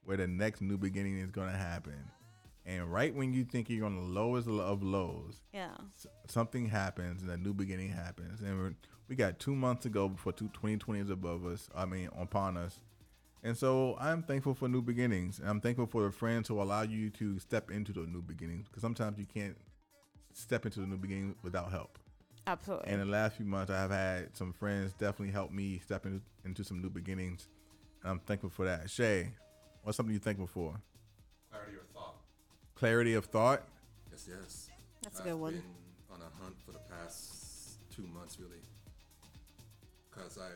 [0.04, 2.10] where the next new beginning is going to happen.
[2.66, 5.76] And right when you think you're on the lowest of lows, Yeah.
[6.28, 8.40] something happens and a new beginning happens.
[8.40, 8.74] And we're,
[9.08, 11.68] we got two months to go before two, 2020 is above us.
[11.74, 12.80] I mean, upon us.
[13.42, 15.38] And so I'm thankful for new beginnings.
[15.38, 18.66] And I'm thankful for the friends who allow you to step into the new beginnings
[18.68, 19.56] because sometimes you can't
[20.32, 21.98] step into the new beginning without help.
[22.46, 22.90] Absolutely.
[22.90, 26.04] And in the last few months, I have had some friends definitely help me step
[26.04, 27.48] into, into some new beginnings.
[28.02, 28.90] And I'm thankful for that.
[28.90, 29.30] Shay,
[29.82, 30.74] what's something you're thankful for?
[31.50, 32.16] Clarity of thought.
[32.74, 33.62] Clarity of thought.
[34.10, 34.68] Yes, yes.
[35.02, 35.52] That's a I've good one.
[35.52, 35.62] been
[36.12, 38.60] on a hunt for the past two months, really,
[40.10, 40.48] because I,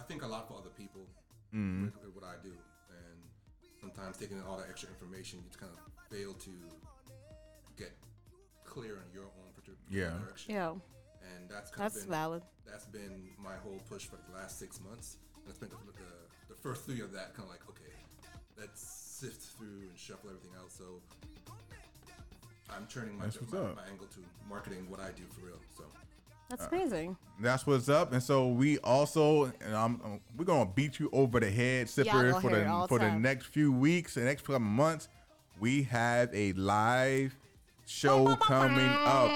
[0.00, 1.02] I think a lot for other people
[1.54, 1.84] mm-hmm.
[1.86, 3.18] with, with what I do, and
[3.80, 5.78] sometimes taking in all that extra information, you just kind of
[6.16, 6.50] fail to
[7.76, 7.92] get
[8.64, 10.18] clear on your own particular Yeah.
[10.24, 10.54] direction.
[10.54, 10.72] yeah.
[11.22, 12.42] And that's kind That's of been, valid.
[12.66, 16.54] That's been my whole push for the last six months, and it's been the, the,
[16.54, 17.92] the first three of that kind of like okay,
[18.58, 20.70] let's sift through and shuffle everything out.
[20.70, 20.84] So
[22.70, 25.56] I'm turning my, my, my angle to marketing what I do for real.
[25.76, 25.84] So
[26.50, 27.16] That's Uh, amazing.
[27.40, 28.12] That's what's up.
[28.12, 32.04] And so we also, and I'm, um, we're gonna beat you over the head, Y'all
[32.06, 35.08] Sipper, gonna for the all the for the next few weeks, the next couple months.
[35.60, 37.34] We have a live
[37.86, 39.30] show coming up,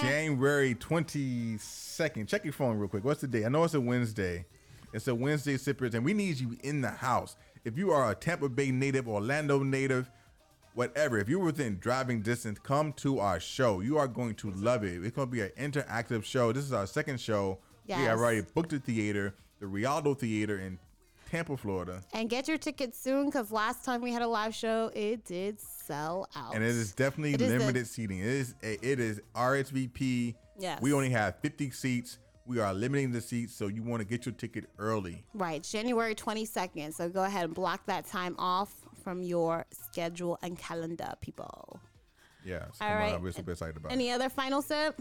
[0.00, 2.26] January twenty second.
[2.28, 3.04] Check your phone real quick.
[3.04, 3.44] What's the date?
[3.44, 4.44] I know it's a Wednesday.
[4.92, 7.36] It's a Wednesday, Sippers, and we need you in the house.
[7.64, 10.10] If you are a Tampa Bay native, Orlando native,
[10.74, 11.18] whatever.
[11.18, 13.80] If you're within driving distance, come to our show.
[13.80, 15.02] You are going to love it.
[15.04, 16.52] It's going to be an interactive show.
[16.52, 17.58] This is our second show.
[17.86, 18.08] We Yes.
[18.08, 20.78] have already booked the theater, the Rialto Theater in
[21.34, 22.00] Tampa, Florida.
[22.12, 25.60] And get your tickets soon because last time we had a live show, it did
[25.60, 26.54] sell out.
[26.54, 28.20] And it is definitely It is the- limited seating.
[28.20, 30.36] It is it is RSVP.
[30.56, 30.80] Yes.
[30.80, 32.18] We only have 50 seats.
[32.46, 35.24] We are limiting the seats, so you want to get your ticket early.
[35.34, 36.92] Right, January 22nd.
[36.94, 41.80] So go ahead and block that time off from your schedule and calendar, people.
[42.44, 43.20] Yeah, so All right.
[43.20, 43.94] we're super excited about it.
[43.94, 45.00] Any other final sip?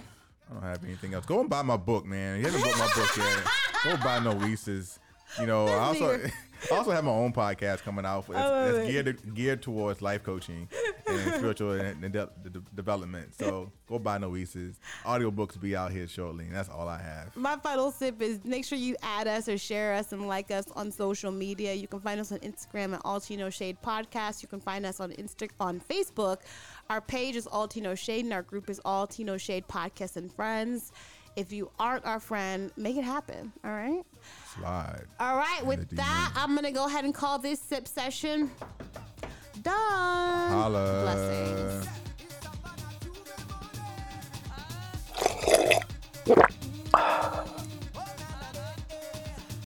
[0.50, 1.26] I don't have anything else.
[1.26, 2.40] Go and buy my book, man.
[2.40, 3.44] You haven't bought my book yet.
[3.84, 4.98] Go buy Noesis.
[5.40, 6.20] You know, I also.
[6.72, 8.20] I also have my own podcast coming out.
[8.20, 8.92] It's, love it's it.
[8.92, 10.70] geared geared towards life coaching
[11.08, 13.36] and spiritual and, and de- de- development.
[13.36, 14.76] So go buy Noesis.
[15.04, 16.46] Audiobooks be out here shortly.
[16.46, 17.36] And that's all I have.
[17.36, 20.66] My final sip is make sure you add us or share us and like us
[20.76, 21.74] on social media.
[21.74, 24.42] You can find us on Instagram at All Tea No Shade Podcast.
[24.42, 26.38] You can find us on Insta on Facebook.
[26.90, 29.68] Our page is All Tea No Shade and our group is All Tea No Shade
[29.68, 30.92] Podcast and Friends.
[31.36, 33.52] If you aren't our friend, make it happen.
[33.64, 34.04] All right.
[34.56, 35.06] Slide.
[35.20, 35.66] All right.
[35.66, 38.52] With that, I'm gonna go ahead and call this sip session
[39.62, 40.52] done.
[40.52, 41.04] Holla.
[41.04, 41.88] Blessings.
[46.94, 47.62] Ah.